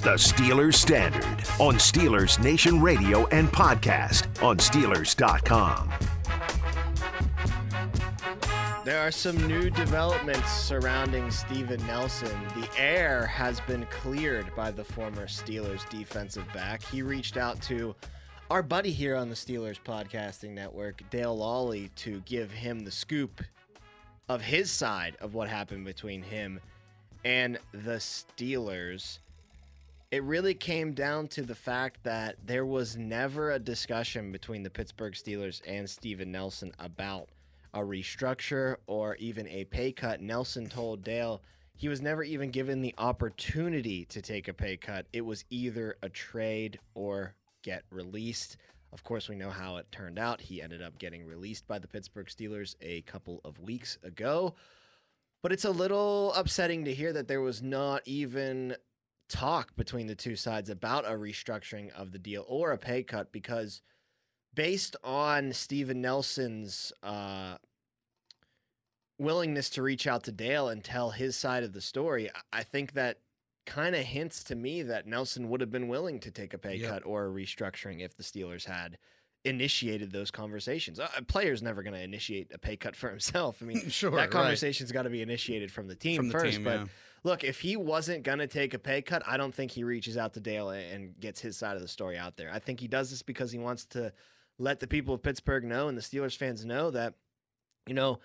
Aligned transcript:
the 0.00 0.14
Steelers 0.14 0.74
Standard 0.74 1.24
on 1.58 1.74
Steelers 1.74 2.42
Nation 2.42 2.80
Radio 2.80 3.26
and 3.26 3.48
podcast 3.48 4.26
on 4.42 4.56
Steelers.com. 4.56 5.92
There 8.84 8.98
are 8.98 9.10
some 9.10 9.36
new 9.46 9.68
developments 9.68 10.50
surrounding 10.50 11.30
Steven 11.30 11.86
Nelson. 11.86 12.34
The 12.56 12.68
air 12.78 13.26
has 13.26 13.60
been 13.60 13.84
cleared 13.90 14.54
by 14.56 14.70
the 14.70 14.84
former 14.84 15.26
Steelers 15.26 15.86
defensive 15.90 16.50
back. 16.54 16.82
He 16.84 17.02
reached 17.02 17.36
out 17.36 17.60
to 17.62 17.94
our 18.50 18.62
buddy 18.62 18.92
here 18.92 19.16
on 19.16 19.28
the 19.28 19.34
Steelers 19.34 19.78
Podcasting 19.84 20.50
Network, 20.50 21.02
Dale 21.10 21.36
Lolley, 21.36 21.94
to 21.96 22.20
give 22.20 22.50
him 22.50 22.80
the 22.80 22.90
scoop 22.90 23.42
of 24.30 24.40
his 24.40 24.70
side 24.70 25.16
of 25.20 25.34
what 25.34 25.48
happened 25.48 25.84
between 25.84 26.22
him 26.22 26.58
and 27.24 27.58
the 27.72 27.96
Steelers. 27.96 29.18
It 30.10 30.24
really 30.24 30.54
came 30.54 30.92
down 30.92 31.28
to 31.28 31.42
the 31.42 31.54
fact 31.54 32.02
that 32.02 32.34
there 32.44 32.66
was 32.66 32.96
never 32.96 33.52
a 33.52 33.60
discussion 33.60 34.32
between 34.32 34.64
the 34.64 34.70
Pittsburgh 34.70 35.12
Steelers 35.12 35.62
and 35.68 35.88
Steven 35.88 36.32
Nelson 36.32 36.72
about 36.80 37.28
a 37.72 37.78
restructure 37.78 38.74
or 38.88 39.14
even 39.16 39.46
a 39.46 39.66
pay 39.66 39.92
cut. 39.92 40.20
Nelson 40.20 40.68
told 40.68 41.04
Dale 41.04 41.42
he 41.76 41.88
was 41.88 42.02
never 42.02 42.24
even 42.24 42.50
given 42.50 42.82
the 42.82 42.92
opportunity 42.98 44.04
to 44.06 44.20
take 44.20 44.48
a 44.48 44.52
pay 44.52 44.76
cut. 44.76 45.06
It 45.12 45.20
was 45.20 45.44
either 45.48 45.96
a 46.02 46.08
trade 46.08 46.80
or 46.94 47.36
get 47.62 47.84
released. 47.92 48.56
Of 48.92 49.04
course, 49.04 49.28
we 49.28 49.36
know 49.36 49.50
how 49.50 49.76
it 49.76 49.92
turned 49.92 50.18
out. 50.18 50.40
He 50.40 50.60
ended 50.60 50.82
up 50.82 50.98
getting 50.98 51.24
released 51.24 51.68
by 51.68 51.78
the 51.78 51.86
Pittsburgh 51.86 52.26
Steelers 52.26 52.74
a 52.80 53.02
couple 53.02 53.40
of 53.44 53.60
weeks 53.60 53.96
ago. 54.02 54.56
But 55.40 55.52
it's 55.52 55.64
a 55.64 55.70
little 55.70 56.32
upsetting 56.34 56.84
to 56.86 56.92
hear 56.92 57.12
that 57.12 57.28
there 57.28 57.40
was 57.40 57.62
not 57.62 58.02
even 58.06 58.74
talk 59.30 59.74
between 59.76 60.06
the 60.06 60.14
two 60.14 60.36
sides 60.36 60.68
about 60.68 61.06
a 61.06 61.12
restructuring 61.12 61.90
of 61.92 62.12
the 62.12 62.18
deal 62.18 62.44
or 62.48 62.72
a 62.72 62.78
pay 62.78 63.02
cut 63.02 63.32
because 63.32 63.80
based 64.54 64.96
on 65.04 65.52
Steven 65.52 66.00
Nelson's 66.02 66.92
uh, 67.02 67.56
willingness 69.18 69.70
to 69.70 69.82
reach 69.82 70.06
out 70.06 70.24
to 70.24 70.32
Dale 70.32 70.68
and 70.68 70.82
tell 70.82 71.10
his 71.10 71.36
side 71.36 71.62
of 71.62 71.72
the 71.72 71.80
story, 71.80 72.30
I 72.52 72.62
think 72.62 72.92
that 72.94 73.18
kind 73.66 73.94
of 73.94 74.02
hints 74.02 74.42
to 74.44 74.54
me 74.54 74.82
that 74.82 75.06
Nelson 75.06 75.48
would 75.50 75.60
have 75.60 75.70
been 75.70 75.88
willing 75.88 76.18
to 76.20 76.30
take 76.30 76.54
a 76.54 76.58
pay 76.58 76.76
Yep. 76.76 76.90
cut 76.90 77.06
or 77.06 77.26
a 77.26 77.30
restructuring 77.30 78.00
if 78.00 78.16
the 78.16 78.22
Steelers 78.22 78.64
had 78.64 78.98
initiated 79.44 80.10
those 80.12 80.30
conversations. 80.30 80.98
Uh, 80.98 81.08
A 81.16 81.22
player's 81.22 81.62
never 81.62 81.82
going 81.82 81.94
to 81.94 82.02
initiate 82.02 82.50
a 82.52 82.58
pay 82.58 82.76
cut 82.76 82.96
for 82.96 83.08
himself. 83.10 83.58
I 83.62 83.66
mean, 83.66 83.88
Sure, 83.90 84.10
that 84.10 84.16
right. 84.16 84.30
conversation's 84.30 84.92
got 84.92 85.02
to 85.02 85.10
be 85.10 85.22
initiated 85.22 85.70
from 85.70 85.86
the 85.88 85.94
team 85.94 86.16
From 86.16 86.28
the 86.28 86.32
first. 86.32 86.54
team, 86.56 86.64
but 86.64 86.80
yeah. 86.80 86.86
Look, 87.22 87.44
if 87.44 87.60
he 87.60 87.76
wasn't 87.76 88.22
going 88.22 88.38
to 88.38 88.46
take 88.46 88.74
a 88.74 88.78
pay 88.78 89.02
cut, 89.02 89.22
I 89.26 89.36
don't 89.36 89.54
think 89.54 89.70
he 89.72 89.84
reaches 89.84 90.16
out 90.16 90.34
to 90.34 90.40
Dale 90.40 90.70
and- 90.70 91.18
gets 91.20 91.40
his 91.40 91.56
side 91.56 91.76
of 91.76 91.82
the 91.82 91.88
story 91.88 92.16
out 92.16 92.36
there. 92.36 92.50
I 92.52 92.58
think 92.58 92.80
he 92.80 92.88
does 92.88 93.10
this 93.10 93.22
because 93.22 93.52
he 93.52 93.58
wants 93.58 93.84
to 93.86 94.12
let 94.58 94.80
the 94.80 94.86
people 94.86 95.14
of 95.14 95.22
Pittsburgh 95.22 95.64
know 95.64 95.88
and 95.88 95.96
the 95.96 96.02
Steelers 96.02 96.36
fans 96.36 96.64
know 96.64 96.90
that, 96.90 97.14
you 97.86 97.94
know, 97.94 98.18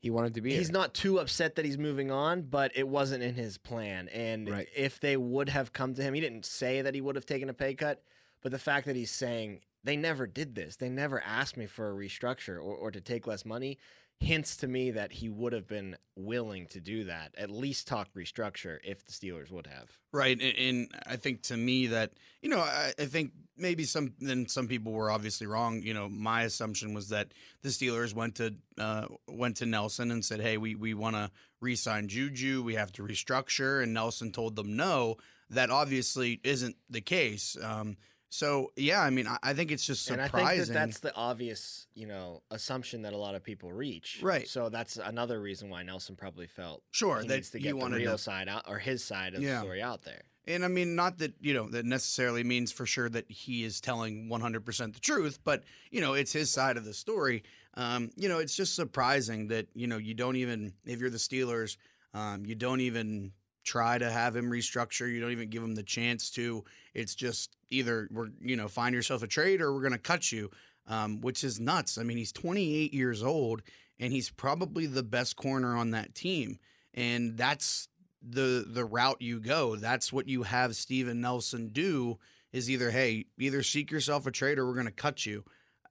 He 0.00 0.10
wanted 0.10 0.34
to 0.34 0.40
be 0.40 0.54
he's 0.54 0.68
here. 0.68 0.72
not 0.74 0.94
too 0.94 1.18
upset 1.18 1.54
that 1.56 1.64
he's 1.64 1.78
moving 1.78 2.10
on, 2.10 2.42
but 2.42 2.70
it 2.76 2.86
wasn't 2.86 3.22
in 3.24 3.34
his 3.34 3.56
plan. 3.58 4.08
And 4.10 4.48
Right. 4.48 4.68
if 4.76 5.00
they 5.00 5.16
would 5.16 5.48
have 5.48 5.72
come 5.72 5.94
to 5.94 6.02
him, 6.02 6.14
he 6.14 6.20
didn't 6.20 6.44
say 6.44 6.82
that 6.82 6.94
he 6.94 7.00
would 7.00 7.16
have 7.16 7.26
taken 7.26 7.48
a 7.48 7.54
pay 7.54 7.74
cut, 7.74 8.02
but 8.42 8.52
the 8.52 8.58
fact 8.58 8.86
that 8.86 8.94
he's 8.94 9.10
saying 9.10 9.62
they 9.82 9.96
never 9.96 10.26
did 10.26 10.54
this, 10.54 10.76
they 10.76 10.88
never 10.88 11.20
asked 11.20 11.56
me 11.56 11.66
for 11.66 11.90
a 11.90 11.94
restructure 11.94 12.56
or, 12.56 12.74
or 12.76 12.90
to 12.90 13.00
take 13.00 13.26
less 13.26 13.44
money, 13.44 13.78
hints 14.20 14.56
to 14.56 14.66
me 14.66 14.90
that 14.92 15.12
he 15.12 15.28
would 15.28 15.52
have 15.52 15.66
been 15.66 15.96
willing 16.16 16.66
to 16.66 16.80
do 16.80 17.04
that, 17.04 17.34
at 17.36 17.50
least 17.50 17.86
talk 17.86 18.08
restructure 18.14 18.78
if 18.82 19.04
the 19.04 19.12
Steelers 19.12 19.50
would 19.50 19.66
have. 19.66 19.98
Right, 20.12 20.40
and, 20.40 20.58
and 20.58 20.88
I 21.06 21.16
think 21.16 21.42
to 21.44 21.56
me 21.56 21.88
that 21.88 22.12
you 22.40 22.48
know 22.48 22.60
I, 22.60 22.92
I 22.98 23.04
think 23.04 23.32
maybe 23.56 23.84
some 23.84 24.14
then 24.18 24.48
some 24.48 24.68
people 24.68 24.92
were 24.92 25.10
obviously 25.10 25.46
wrong. 25.46 25.82
You 25.82 25.94
know, 25.94 26.08
my 26.08 26.42
assumption 26.42 26.94
was 26.94 27.10
that 27.10 27.32
the 27.62 27.68
Steelers 27.68 28.14
went 28.14 28.36
to 28.36 28.54
uh, 28.78 29.06
went 29.28 29.56
to 29.58 29.66
Nelson 29.66 30.10
and 30.10 30.24
said, 30.24 30.40
"Hey, 30.40 30.56
we 30.56 30.74
we 30.74 30.94
want 30.94 31.16
to 31.16 31.30
re-sign 31.60 32.08
Juju. 32.08 32.62
We 32.62 32.74
have 32.74 32.92
to 32.92 33.02
restructure," 33.02 33.82
and 33.82 33.92
Nelson 33.92 34.32
told 34.32 34.56
them 34.56 34.76
no. 34.76 35.16
That 35.50 35.70
obviously 35.70 36.40
isn't 36.42 36.74
the 36.90 37.00
case. 37.00 37.56
Um, 37.62 37.98
so 38.28 38.72
yeah, 38.76 39.00
I 39.00 39.10
mean, 39.10 39.26
I, 39.26 39.38
I 39.42 39.54
think 39.54 39.70
it's 39.70 39.86
just 39.86 40.04
surprising. 40.04 40.38
And 40.40 40.46
I 40.48 40.54
think 40.56 40.66
that 40.68 40.72
that's 40.74 40.98
the 41.00 41.14
obvious, 41.14 41.86
you 41.94 42.06
know, 42.06 42.42
assumption 42.50 43.02
that 43.02 43.12
a 43.12 43.16
lot 43.16 43.34
of 43.34 43.42
people 43.42 43.72
reach. 43.72 44.20
Right. 44.22 44.48
So 44.48 44.68
that's 44.68 44.96
another 44.96 45.40
reason 45.40 45.68
why 45.70 45.82
Nelson 45.82 46.16
probably 46.16 46.46
felt 46.46 46.82
Sure, 46.90 47.20
he 47.20 47.28
that 47.28 47.34
needs 47.34 47.50
to 47.50 47.58
get 47.60 47.78
the 47.78 47.86
real 47.90 48.12
to- 48.12 48.18
side 48.18 48.48
out 48.48 48.64
or 48.68 48.78
his 48.78 49.04
side 49.04 49.34
of 49.34 49.42
Yeah. 49.42 49.54
the 49.54 49.60
story 49.60 49.82
out 49.82 50.02
there. 50.02 50.22
And 50.48 50.64
I 50.64 50.68
mean, 50.68 50.94
not 50.94 51.18
that, 51.18 51.34
you 51.40 51.54
know, 51.54 51.68
that 51.70 51.84
necessarily 51.84 52.44
means 52.44 52.70
for 52.70 52.86
sure 52.86 53.08
that 53.08 53.28
he 53.28 53.64
is 53.64 53.80
telling 53.80 54.28
100% 54.28 54.94
the 54.94 55.00
truth, 55.00 55.40
but, 55.42 55.64
you 55.90 56.00
know, 56.00 56.14
it's 56.14 56.32
his 56.32 56.50
side 56.52 56.76
of 56.76 56.84
the 56.84 56.94
story. 56.94 57.42
Um, 57.74 58.10
you 58.16 58.28
know, 58.28 58.38
it's 58.38 58.54
just 58.54 58.76
surprising 58.76 59.48
that, 59.48 59.66
you 59.74 59.88
know, 59.88 59.96
you 59.98 60.14
don't 60.14 60.36
even, 60.36 60.72
if 60.84 61.00
you're 61.00 61.10
the 61.10 61.16
Steelers, 61.18 61.76
um, 62.14 62.46
you 62.46 62.54
don't 62.54 62.80
even 62.80 63.32
try 63.64 63.98
to 63.98 64.08
have 64.08 64.36
him 64.36 64.48
restructure. 64.48 65.12
You 65.12 65.20
don't 65.20 65.32
even 65.32 65.50
give 65.50 65.64
him 65.64 65.74
the 65.74 65.82
chance 65.82 66.30
to. 66.30 66.64
It's 66.94 67.16
just 67.16 67.55
either 67.70 68.08
we're, 68.10 68.28
you 68.40 68.56
know, 68.56 68.68
find 68.68 68.94
yourself 68.94 69.22
a 69.22 69.26
trade 69.26 69.60
or 69.60 69.72
we're 69.72 69.80
going 69.80 69.92
to 69.92 69.98
cut 69.98 70.30
you, 70.32 70.50
um, 70.86 71.20
which 71.20 71.44
is 71.44 71.60
nuts. 71.60 71.98
I 71.98 72.02
mean, 72.02 72.16
he's 72.16 72.32
28 72.32 72.92
years 72.94 73.22
old 73.22 73.62
and 73.98 74.12
he's 74.12 74.30
probably 74.30 74.86
the 74.86 75.02
best 75.02 75.36
corner 75.36 75.76
on 75.76 75.90
that 75.92 76.14
team. 76.14 76.58
And 76.94 77.36
that's 77.36 77.88
the 78.22 78.64
the 78.66 78.84
route 78.84 79.20
you 79.20 79.40
go. 79.40 79.76
That's 79.76 80.12
what 80.12 80.28
you 80.28 80.42
have 80.42 80.74
Steven 80.76 81.20
Nelson 81.20 81.68
do 81.68 82.18
is 82.52 82.70
either 82.70 82.90
hey, 82.90 83.26
either 83.38 83.62
seek 83.62 83.90
yourself 83.90 84.26
a 84.26 84.30
trade 84.30 84.58
or 84.58 84.66
we're 84.66 84.74
going 84.74 84.86
to 84.86 84.92
cut 84.92 85.26
you. 85.26 85.44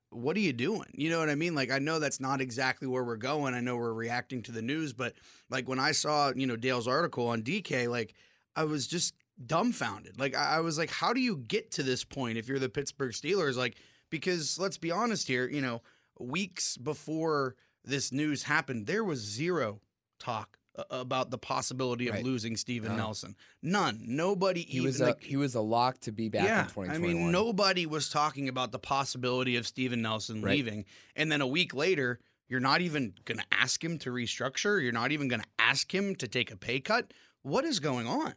What 0.09 0.37
are 0.37 0.41
you 0.41 0.53
doing? 0.53 0.87
You 0.93 1.09
know 1.09 1.19
what 1.19 1.29
I 1.29 1.35
mean? 1.35 1.55
Like 1.55 1.71
I 1.71 1.79
know 1.79 1.99
that's 1.99 2.19
not 2.19 2.41
exactly 2.41 2.87
where 2.87 3.03
we're 3.03 3.17
going. 3.17 3.53
I 3.53 3.59
know 3.59 3.75
we're 3.75 3.93
reacting 3.93 4.41
to 4.43 4.51
the 4.51 4.61
news, 4.61 4.93
but 4.93 5.13
like 5.49 5.67
when 5.67 5.79
I 5.79 5.91
saw, 5.91 6.31
you 6.35 6.47
know, 6.47 6.55
Dale's 6.55 6.87
article 6.87 7.27
on 7.27 7.43
DK, 7.43 7.89
like 7.89 8.15
I 8.55 8.63
was 8.63 8.87
just 8.87 9.13
dumbfounded. 9.43 10.19
Like 10.19 10.35
I, 10.35 10.57
I 10.57 10.59
was 10.59 10.77
like, 10.77 10.89
how 10.89 11.13
do 11.13 11.19
you 11.19 11.37
get 11.37 11.71
to 11.71 11.83
this 11.83 12.03
point 12.03 12.37
if 12.37 12.47
you're 12.47 12.59
the 12.59 12.69
Pittsburgh 12.69 13.11
Steelers? 13.11 13.55
Like, 13.55 13.75
because 14.09 14.57
let's 14.59 14.77
be 14.77 14.91
honest 14.91 15.27
here, 15.27 15.47
you 15.47 15.61
know, 15.61 15.81
weeks 16.19 16.77
before 16.77 17.55
this 17.83 18.11
news 18.11 18.43
happened, 18.43 18.87
there 18.87 19.03
was 19.03 19.19
zero 19.19 19.81
talk 20.19 20.57
about 20.89 21.31
the 21.31 21.37
possibility 21.37 22.07
of 22.09 22.15
Right. 22.15 22.25
losing 22.25 22.57
Steven 22.57 22.91
No. 22.91 22.97
Nelson. 22.97 23.35
None. 23.61 24.01
Nobody 24.01 24.61
He 24.61 24.77
even 24.77 24.87
was 24.87 24.99
like, 24.99 25.23
he 25.23 25.37
was 25.37 25.55
a 25.55 25.61
lock 25.61 25.99
to 26.01 26.11
be 26.11 26.27
back 26.27 26.41
in 26.41 26.47
yeah, 26.47 26.63
2021. 26.63 26.95
I 26.95 26.97
mean, 27.23 27.31
nobody 27.31 27.85
was 27.85 28.09
talking 28.09 28.49
about 28.49 28.73
the 28.73 28.79
possibility 28.79 29.55
of 29.55 29.65
Steven 29.65 30.01
Nelson 30.01 30.41
Right. 30.41 30.51
leaving. 30.51 30.83
And 31.15 31.31
then 31.31 31.39
a 31.39 31.47
week 31.47 31.73
later, 31.73 32.19
you're 32.49 32.59
not 32.59 32.81
even 32.81 33.13
going 33.23 33.37
to 33.37 33.45
ask 33.51 33.81
him 33.81 33.97
to 33.99 34.11
restructure. 34.11 34.81
You're 34.83 34.91
not 34.91 35.13
even 35.13 35.29
going 35.29 35.41
to 35.41 35.47
ask 35.59 35.93
him 35.93 36.13
to 36.15 36.27
take 36.27 36.51
a 36.51 36.57
pay 36.57 36.81
cut. 36.81 37.13
What 37.41 37.63
is 37.63 37.79
going 37.79 38.05
on? 38.07 38.33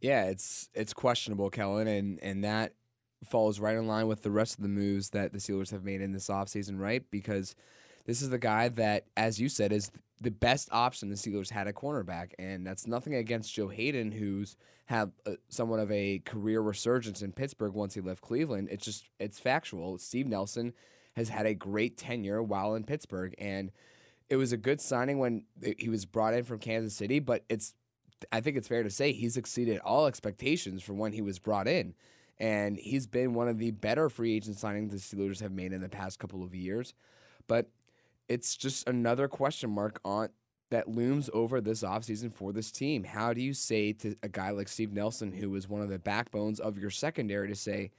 Yeah, 0.00 0.24
it's 0.26 0.68
it's 0.74 0.92
questionable, 0.92 1.50
Kellen, 1.50 1.88
and 1.88 2.18
and 2.22 2.44
that 2.44 2.74
falls 3.24 3.58
right 3.58 3.76
in 3.76 3.86
line 3.86 4.06
with 4.06 4.22
the 4.22 4.30
rest 4.30 4.56
of 4.56 4.62
the 4.62 4.68
moves 4.68 5.10
that 5.10 5.32
the 5.32 5.38
Steelers 5.38 5.72
have 5.72 5.84
made 5.84 6.00
in 6.00 6.12
this 6.12 6.28
offseason, 6.28 6.78
right? 6.78 7.02
Because 7.10 7.56
this 8.06 8.22
is 8.22 8.30
the 8.30 8.38
guy 8.38 8.68
that, 8.68 9.06
as 9.16 9.40
you 9.40 9.48
said, 9.48 9.72
is 9.72 9.90
the 10.20 10.30
best 10.30 10.68
option 10.72 11.08
the 11.08 11.16
Steelers 11.16 11.50
had 11.50 11.66
at 11.66 11.74
cornerback, 11.74 12.32
and 12.38 12.66
that's 12.66 12.86
nothing 12.86 13.14
against 13.14 13.52
Joe 13.52 13.68
Haden, 13.68 14.12
who's 14.12 14.56
had 14.86 15.12
uh 15.26 15.32
somewhat 15.48 15.80
of 15.80 15.90
a 15.90 16.20
career 16.20 16.60
resurgence 16.60 17.20
in 17.22 17.32
Pittsburgh 17.32 17.74
once 17.74 17.94
he 17.94 18.00
left 18.00 18.22
Cleveland. 18.22 18.68
It's 18.70 18.84
just 18.84 19.08
it's 19.18 19.40
factual. 19.40 19.98
Steve 19.98 20.28
Nelson 20.28 20.74
has 21.16 21.28
had 21.30 21.46
a 21.46 21.54
great 21.54 21.96
tenure 21.96 22.40
while 22.42 22.74
in 22.76 22.84
Pittsburgh, 22.84 23.34
and 23.38 23.72
it 24.30 24.36
was 24.36 24.52
a 24.52 24.56
good 24.56 24.80
signing 24.80 25.18
when 25.18 25.44
he 25.78 25.88
was 25.88 26.04
brought 26.04 26.34
in 26.34 26.44
from 26.44 26.58
Kansas 26.58 26.94
City, 26.94 27.18
but 27.18 27.44
it's 27.48 27.74
I 28.32 28.40
think 28.40 28.56
it's 28.56 28.68
fair 28.68 28.82
to 28.82 28.90
say 28.90 29.12
he's 29.12 29.36
exceeded 29.36 29.78
all 29.80 30.06
expectations 30.06 30.82
from 30.82 30.98
when 30.98 31.12
he 31.12 31.22
was 31.22 31.38
brought 31.38 31.68
in. 31.68 31.94
And 32.40 32.76
he's 32.76 33.06
been 33.06 33.34
one 33.34 33.48
of 33.48 33.58
the 33.58 33.72
better 33.72 34.08
free 34.08 34.36
agent 34.36 34.56
signings 34.56 34.90
the 34.90 34.96
Steelers 34.96 35.40
have 35.40 35.52
made 35.52 35.72
in 35.72 35.80
the 35.80 35.88
past 35.88 36.18
couple 36.18 36.44
of 36.44 36.54
years. 36.54 36.94
But 37.48 37.68
it's 38.28 38.56
just 38.56 38.88
another 38.88 39.26
question 39.26 39.70
mark 39.70 40.00
on 40.04 40.28
that 40.70 40.88
looms 40.88 41.30
over 41.32 41.60
this 41.60 41.82
offseason 41.82 42.32
for 42.32 42.52
this 42.52 42.70
team. 42.70 43.04
How 43.04 43.32
do 43.32 43.40
you 43.40 43.54
say 43.54 43.92
to 43.94 44.14
a 44.22 44.28
guy 44.28 44.50
like 44.50 44.68
Steve 44.68 44.92
Nelson, 44.92 45.32
who 45.32 45.54
is 45.54 45.68
one 45.68 45.80
of 45.80 45.88
the 45.88 45.98
backbones 45.98 46.60
of 46.60 46.78
your 46.78 46.90
secondary, 46.90 47.48
to 47.48 47.54
say, 47.54 47.90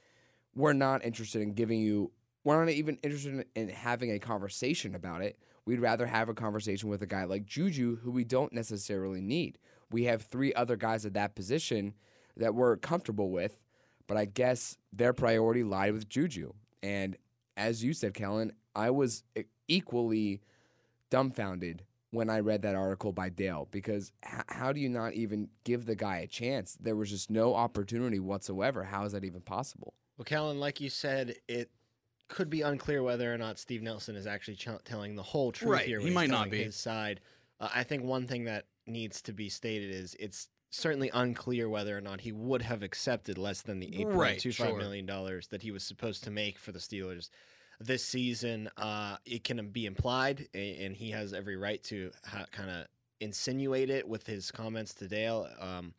we're 0.54 0.72
not 0.72 1.04
interested 1.04 1.42
in 1.42 1.52
giving 1.54 1.80
you, 1.80 2.12
we're 2.44 2.64
not 2.64 2.70
even 2.70 2.98
interested 3.02 3.34
in, 3.34 3.44
in 3.54 3.68
having 3.68 4.12
a 4.12 4.18
conversation 4.18 4.94
about 4.94 5.20
it. 5.20 5.38
We'd 5.66 5.80
rather 5.80 6.06
have 6.06 6.28
a 6.28 6.34
conversation 6.34 6.88
with 6.88 7.02
a 7.02 7.06
guy 7.06 7.24
like 7.24 7.44
Juju, 7.44 7.96
who 7.96 8.10
we 8.10 8.24
don't 8.24 8.52
necessarily 8.52 9.20
need. 9.20 9.58
We 9.90 10.04
have 10.04 10.22
three 10.22 10.52
other 10.54 10.76
guys 10.76 11.04
at 11.06 11.14
that 11.14 11.34
position 11.34 11.94
that 12.36 12.54
we're 12.54 12.76
comfortable 12.76 13.30
with, 13.30 13.60
but 14.06 14.16
I 14.16 14.24
guess 14.24 14.76
their 14.92 15.12
priority 15.12 15.62
lied 15.64 15.92
with 15.92 16.08
Juju. 16.08 16.52
And 16.82 17.16
as 17.56 17.82
you 17.84 17.92
said, 17.92 18.14
Kellen, 18.14 18.52
I 18.74 18.90
was 18.90 19.24
equally 19.68 20.40
dumbfounded 21.10 21.84
when 22.10 22.28
I 22.30 22.40
read 22.40 22.62
that 22.62 22.74
article 22.74 23.12
by 23.12 23.28
Dale 23.28 23.68
because 23.70 24.12
h- 24.24 24.42
how 24.48 24.72
do 24.72 24.80
you 24.80 24.88
not 24.88 25.14
even 25.14 25.48
give 25.64 25.86
the 25.86 25.94
guy 25.96 26.18
a 26.18 26.26
chance? 26.26 26.76
There 26.80 26.96
was 26.96 27.10
just 27.10 27.30
no 27.30 27.54
opportunity 27.54 28.18
whatsoever. 28.18 28.84
How 28.84 29.04
is 29.04 29.12
that 29.12 29.24
even 29.24 29.40
possible? 29.40 29.94
Well, 30.16 30.24
Kellen, 30.24 30.60
like 30.60 30.80
you 30.80 30.90
said, 30.90 31.36
it 31.48 31.70
could 32.28 32.50
be 32.50 32.62
unclear 32.62 33.02
whether 33.02 33.32
or 33.32 33.38
not 33.38 33.58
Steve 33.58 33.82
Nelson 33.82 34.16
is 34.16 34.26
actually 34.26 34.56
ch- 34.56 34.68
telling 34.84 35.14
the 35.16 35.22
whole 35.22 35.50
truth 35.52 35.70
Right, 35.72 35.86
here. 35.86 36.00
he 36.00 36.10
might 36.10 36.30
not 36.30 36.36
telling 36.36 36.50
be. 36.50 36.62
His 36.64 36.76
side. 36.76 37.20
Uh, 37.60 37.68
I 37.74 37.82
think 37.84 38.04
one 38.04 38.26
thing 38.26 38.44
that 38.44 38.66
needs 38.86 39.22
to 39.22 39.32
be 39.32 39.48
stated 39.48 39.90
is 39.90 40.16
it's 40.18 40.48
certainly 40.70 41.10
unclear 41.12 41.68
whether 41.68 41.96
or 41.96 42.00
not 42.00 42.20
he 42.20 42.32
would 42.32 42.62
have 42.62 42.82
accepted 42.82 43.36
less 43.36 43.62
than 43.62 43.80
the 43.80 43.88
eight 44.00 44.06
point 44.06 44.16
Right, 44.16 44.38
two 44.38 44.52
five 44.52 44.68
sure. 44.68 44.78
million 44.78 45.06
dollars 45.06 45.48
that 45.48 45.62
he 45.62 45.70
was 45.70 45.82
supposed 45.82 46.24
to 46.24 46.30
make 46.30 46.58
for 46.58 46.72
the 46.72 46.78
Steelers 46.78 47.28
this 47.80 48.04
season. 48.04 48.70
Uh, 48.76 49.16
it 49.24 49.42
can 49.44 49.68
be 49.70 49.86
implied, 49.86 50.48
and 50.54 50.94
he 50.94 51.10
has 51.10 51.32
every 51.32 51.56
right 51.56 51.82
to 51.84 52.10
ha- 52.24 52.46
kind 52.52 52.70
of 52.70 52.86
insinuate 53.20 53.90
it 53.90 54.08
with 54.08 54.26
his 54.26 54.50
comments 54.50 54.94
to 54.94 55.08
Dale. 55.08 55.48
Um, 55.60 55.94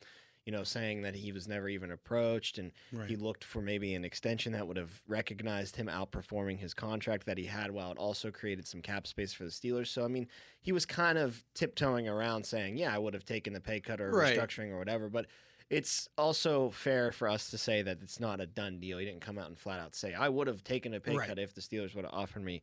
you 0.46 0.52
know, 0.52 0.64
saying 0.64 1.04
that 1.04 1.16
he 1.16 1.32
was 1.32 1.48
never 1.48 1.70
even 1.70 1.92
approached 1.92 2.58
and 2.58 2.72
Right. 2.92 3.08
he 3.08 3.16
looked 3.16 3.44
for 3.44 3.62
maybe 3.62 3.94
an 3.94 4.04
extension 4.04 4.54
that 4.54 4.68
would 4.68 4.78
have 4.78 5.02
recognized 5.08 5.76
him 5.76 5.88
outperforming 5.88 6.58
his 6.58 6.74
contract 6.74 7.26
that 7.28 7.38
he 7.38 7.46
had 7.46 7.72
while 7.72 7.92
it 7.92 7.98
also 7.98 8.32
created 8.32 8.68
some 8.68 8.82
cap 8.82 9.06
space 9.06 9.34
for 9.34 9.44
the 9.44 9.52
Steelers. 9.52 9.88
So, 9.88 10.04
I 10.04 10.08
mean, 10.08 10.28
he 10.60 10.72
was 10.72 10.86
kind 10.86 11.18
of 11.18 11.46
tiptoeing 11.54 12.08
around 12.08 12.46
saying, 12.46 12.78
yeah, 12.78 12.94
I 12.94 12.98
would 12.98 13.14
have 13.14 13.26
taken 13.26 13.54
the 13.54 13.62
pay 13.62 13.80
cut 13.80 14.02
or 14.02 14.12
Right. 14.12 14.36
restructuring 14.36 14.72
or 14.72 14.80
whatever. 14.80 15.10
But 15.10 15.28
it's 15.70 16.10
also 16.18 16.72
fair 16.72 17.12
for 17.12 17.30
us 17.30 17.50
to 17.52 17.58
say 17.58 17.82
that 17.84 18.02
it's 18.02 18.20
not 18.20 18.42
a 18.42 18.48
done 18.48 18.80
deal. 18.80 18.98
He 18.98 19.06
didn't 19.06 19.22
come 19.22 19.38
out 19.38 19.48
and 19.48 19.58
flat 19.58 19.80
out 19.80 19.96
say, 19.96 20.14
I 20.14 20.28
would 20.28 20.48
have 20.48 20.64
taken 20.64 20.94
a 20.96 21.00
pay 21.00 21.16
Right. 21.18 21.28
cut 21.28 21.40
if 21.40 21.54
the 21.54 21.62
Steelers 21.62 21.94
would 21.96 22.04
have 22.06 22.14
offered 22.14 22.44
me 22.44 22.62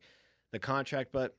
the 0.51 0.59
contract. 0.59 1.11
But 1.13 1.37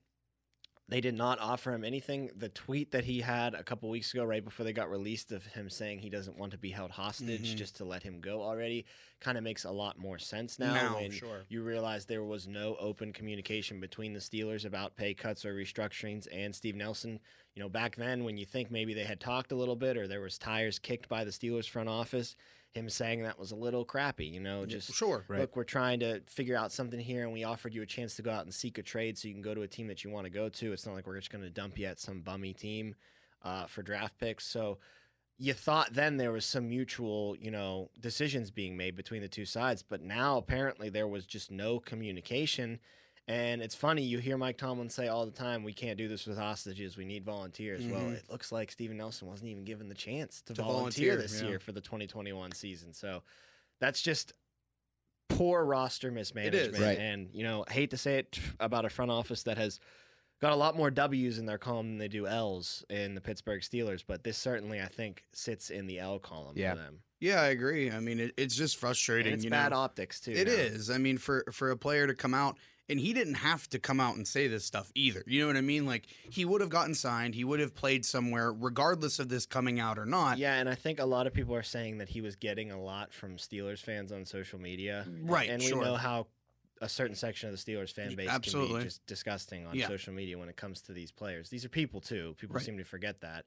they 0.90 1.00
did 1.00 1.14
not 1.14 1.38
offer 1.38 1.72
him 1.72 1.84
anything. 1.84 2.31
The 2.37 2.48
tweet 2.48 2.90
that 2.90 3.04
he 3.04 3.20
had 3.20 3.54
a 3.54 3.62
couple 3.62 3.88
weeks 3.88 4.12
ago, 4.12 4.25
right 4.25 4.44
before 4.44 4.64
they 4.64 4.72
got 4.72 4.90
released, 4.90 5.31
of 5.31 5.46
him 5.46 5.70
saying 5.70 6.00
he 6.00 6.10
doesn't 6.10 6.37
want 6.37 6.50
to 6.52 6.58
be 6.58 6.70
held 6.70 6.90
hostage 6.90 7.54
Mhm. 7.54 7.56
just 7.56 7.76
to 7.76 7.84
let 7.84 8.02
him 8.02 8.20
go 8.20 8.42
already, 8.42 8.84
kind 9.20 9.38
of 9.38 9.44
makes 9.44 9.64
a 9.64 9.70
lot 9.70 9.98
more 9.98 10.19
sense 10.19 10.58
now. 10.58 10.75
Now, 10.75 10.94
when 10.96 11.12
sure. 11.12 11.44
you 11.48 11.62
realize 11.62 12.06
there 12.06 12.25
was 12.25 12.48
no 12.48 12.76
open 12.76 13.12
communication 13.12 13.81
between 13.81 14.12
the 14.12 14.20
Steelers 14.20 14.64
about 14.64 14.96
pay 14.96 15.14
cuts 15.14 15.44
or 15.44 15.54
restructurings 15.54 16.26
and 16.32 16.54
Steve 16.54 16.75
Nelson. 16.75 17.20
You 17.54 17.62
know, 17.62 17.69
back 17.69 17.94
then 17.96 18.25
when 18.25 18.36
you 18.36 18.44
think 18.44 18.70
maybe 18.70 18.93
they 18.93 19.04
had 19.04 19.20
talked 19.20 19.52
a 19.52 19.56
little 19.56 19.76
bit 19.76 19.96
or 19.96 20.08
there 20.08 20.20
was 20.20 20.38
tires 20.38 20.78
kicked 20.78 21.08
by 21.08 21.25
the 21.25 21.31
Steelers 21.31 21.69
front 21.69 21.88
office, 21.88 22.34
him 22.72 22.88
saying 22.88 23.22
that 23.22 23.38
was 23.38 23.50
a 23.50 23.56
little 23.56 23.84
crappy. 23.84 24.26
You 24.26 24.40
know, 24.40 24.64
just 24.67 24.93
sure. 24.94 25.25
Right. 25.28 25.40
look, 25.40 25.56
we're 25.56 25.64
trying 25.64 26.00
to 26.00 26.20
figure 26.26 26.56
out 26.56 26.72
something 26.72 27.00
here, 27.00 27.25
and 27.25 27.32
we 27.32 27.44
offered 27.44 27.75
you 27.75 27.82
a 27.82 27.87
chance 27.87 28.14
to 28.17 28.22
go 28.22 28.31
out 28.31 28.44
and 28.44 28.55
seek 28.55 28.78
a 28.78 28.82
trade 28.82 29.19
so 29.19 29.28
you 29.28 29.34
can 29.34 29.43
go 29.43 29.55
to 29.55 29.62
a 29.62 29.69
team 29.69 29.88
that 29.88 30.05
you 30.05 30.11
want 30.11 30.25
to 30.25 30.31
go 30.31 30.49
to. 30.49 30.72
It's 30.72 30.87
not 30.87 30.94
like 30.94 31.06
we're 31.06 31.19
just 31.19 31.31
going 31.31 31.44
to 31.44 31.50
dump 31.50 31.78
you 31.78 31.87
at 31.87 32.00
some 32.00 32.20
bummy 32.20 32.52
team 32.52 32.94
uh, 33.43 33.67
for 33.67 33.82
draft 33.82 34.19
picks. 34.19 34.46
So 34.46 34.78
you 35.38 35.55
thought 35.55 35.94
then 35.94 36.19
there 36.19 36.32
was 36.32 36.44
some 36.44 36.69
mutual, 36.69 37.34
you 37.40 37.50
know, 37.50 37.90
decisions 37.99 38.50
being 38.50 38.76
made 38.76 38.94
between 38.94 39.22
the 39.22 39.28
two 39.28 39.46
sides, 39.46 39.82
but 39.82 40.02
now 40.02 40.37
apparently 40.37 40.90
there 40.90 41.08
was 41.08 41.25
just 41.25 41.50
no 41.50 41.81
communication. 41.81 42.78
And 43.31 43.62
it's 43.62 43.77
funny, 43.77 44.03
you 44.03 44.19
hear 44.19 44.37
Mike 44.37 44.59
Tomlin 44.59 44.91
say 44.91 45.06
all 45.06 45.25
the 45.25 45.31
time, 45.31 45.62
we 45.62 45.73
can't 45.73 45.97
do 45.97 46.09
this 46.09 46.27
with 46.27 46.37
hostages. 46.37 46.97
We 46.97 47.05
need 47.05 47.25
volunteers. 47.25 47.87
Well, 47.87 48.00
Mhm. 48.00 48.15
it 48.17 48.29
looks 48.29 48.50
like 48.50 48.73
Steven 48.73 48.97
Nelson 48.97 49.29
wasn't 49.29 49.50
even 49.50 49.65
given 49.65 49.88
the 49.88 49.94
chance 49.94 50.43
to, 50.43 50.55
To 50.55 50.62
volunteer, 50.62 51.12
volunteer, 51.12 51.17
this 51.17 51.41
yeah. 51.41 51.49
year 51.50 51.59
for 51.61 51.71
the 51.71 51.81
2021 51.81 52.50
season. 52.50 52.93
So 52.93 53.23
that's 53.79 54.03
just 54.03 54.32
poor 55.29 55.65
roster 55.65 56.11
mismanagement. 56.11 56.79
Right. 56.82 56.99
And, 56.99 57.31
you 57.32 57.44
know, 57.44 57.65
I 57.69 57.73
hate 57.73 57.91
to 57.91 57.97
say 57.97 58.19
it 58.19 58.32
about 58.61 58.85
a 58.85 58.91
front 58.91 59.12
office 59.12 59.44
that 59.44 59.59
has 59.59 59.79
got 60.41 60.53
a 60.53 60.56
lot 60.56 60.77
more 60.77 60.91
W's 60.91 61.38
in 61.38 61.47
their 61.47 61.59
column 61.59 61.87
than 61.91 61.99
they 61.99 62.09
do 62.09 62.27
L's 62.27 62.85
in 62.91 63.15
the 63.15 63.21
Pittsburgh 63.21 63.61
Steelers, 63.61 64.03
but 64.05 64.25
this 64.25 64.38
certainly, 64.38 64.81
I 64.81 64.88
think, 64.88 65.25
sits 65.32 65.71
in 65.71 65.87
the 65.87 66.00
L 66.00 66.19
column 66.19 66.59
Yeah. 66.59 66.73
for 66.73 66.79
them. 66.81 67.03
Yeah, 67.21 67.43
I 67.43 67.49
agree. 67.49 67.91
I 67.93 68.00
mean, 68.00 68.19
it, 68.19 68.35
it's 68.38 68.56
just 68.56 68.75
And 68.77 68.81
frustrating. 68.81 69.35
it's 69.35 69.44
you 69.44 69.50
bad 69.50 69.71
know? 69.73 69.77
optics, 69.79 70.21
too. 70.21 70.32
It 70.32 70.47
now. 70.49 70.53
is. 70.55 70.91
I 70.91 70.99
mean, 70.99 71.17
for 71.19 71.44
for 71.53 71.71
a 71.71 71.77
player 71.77 72.06
to 72.09 72.15
come 72.15 72.32
out 72.35 72.59
and 72.90 73.00
he 73.00 73.12
didn't 73.14 73.34
have 73.34 73.69
to 73.70 73.78
come 73.78 74.00
out 74.00 74.16
and 74.16 74.26
say 74.28 74.48
this 74.48 74.64
stuff 74.64 74.90
either. 74.94 75.22
You 75.26 75.40
know 75.40 75.46
what 75.46 75.56
I 75.56 75.60
mean? 75.62 75.87
Like 75.87 76.06
he 76.28 76.44
would 76.44 76.60
have 76.60 76.70
gotten 76.70 76.94
signed, 76.94 77.34
he 77.34 77.44
would 77.44 77.60
have 77.60 77.75
played 77.75 78.04
somewhere, 78.04 78.52
regardless 78.52 79.19
of 79.19 79.28
this 79.28 79.46
coming 79.46 79.81
out 79.81 79.98
or 79.98 80.04
not. 80.06 80.38
Yeah, 80.38 80.54
and 80.56 80.69
I 80.69 80.75
think 80.75 80.98
a 80.98 81.04
lot 81.06 81.26
of 81.26 81.32
people 81.32 81.54
are 81.54 81.62
saying 81.62 81.98
that 81.98 82.08
he 82.10 82.20
was 82.20 82.37
getting 82.37 82.70
a 82.72 82.81
lot 82.81 83.12
from 83.14 83.37
Steelers 83.37 83.78
fans 83.78 84.12
on 84.12 84.26
social 84.26 84.58
media. 84.60 85.06
Right, 85.22 85.48
And 85.48 85.62
sure. 85.62 85.78
we 85.78 85.84
know 85.84 85.94
how 85.96 86.26
a 86.82 86.88
certain 86.88 87.14
section 87.14 87.48
of 87.50 87.54
the 87.56 87.72
Steelers 87.72 87.92
fan 87.92 88.14
base 88.16 88.26
can 88.26 88.34
absolutely. 88.34 88.78
be 88.78 88.84
just 88.84 89.06
disgusting 89.06 89.66
on 89.66 89.75
Yeah. 89.76 89.86
social 89.86 90.12
media 90.14 90.38
when 90.38 90.48
it 90.48 90.56
comes 90.56 90.81
to 90.82 90.93
these 90.93 91.12
players. 91.12 91.50
These 91.50 91.64
are 91.64 91.69
people 91.69 92.00
too. 92.00 92.34
People 92.38 92.56
Right. 92.56 92.64
seem 92.64 92.78
to 92.78 92.84
forget 92.84 93.20
that. 93.20 93.44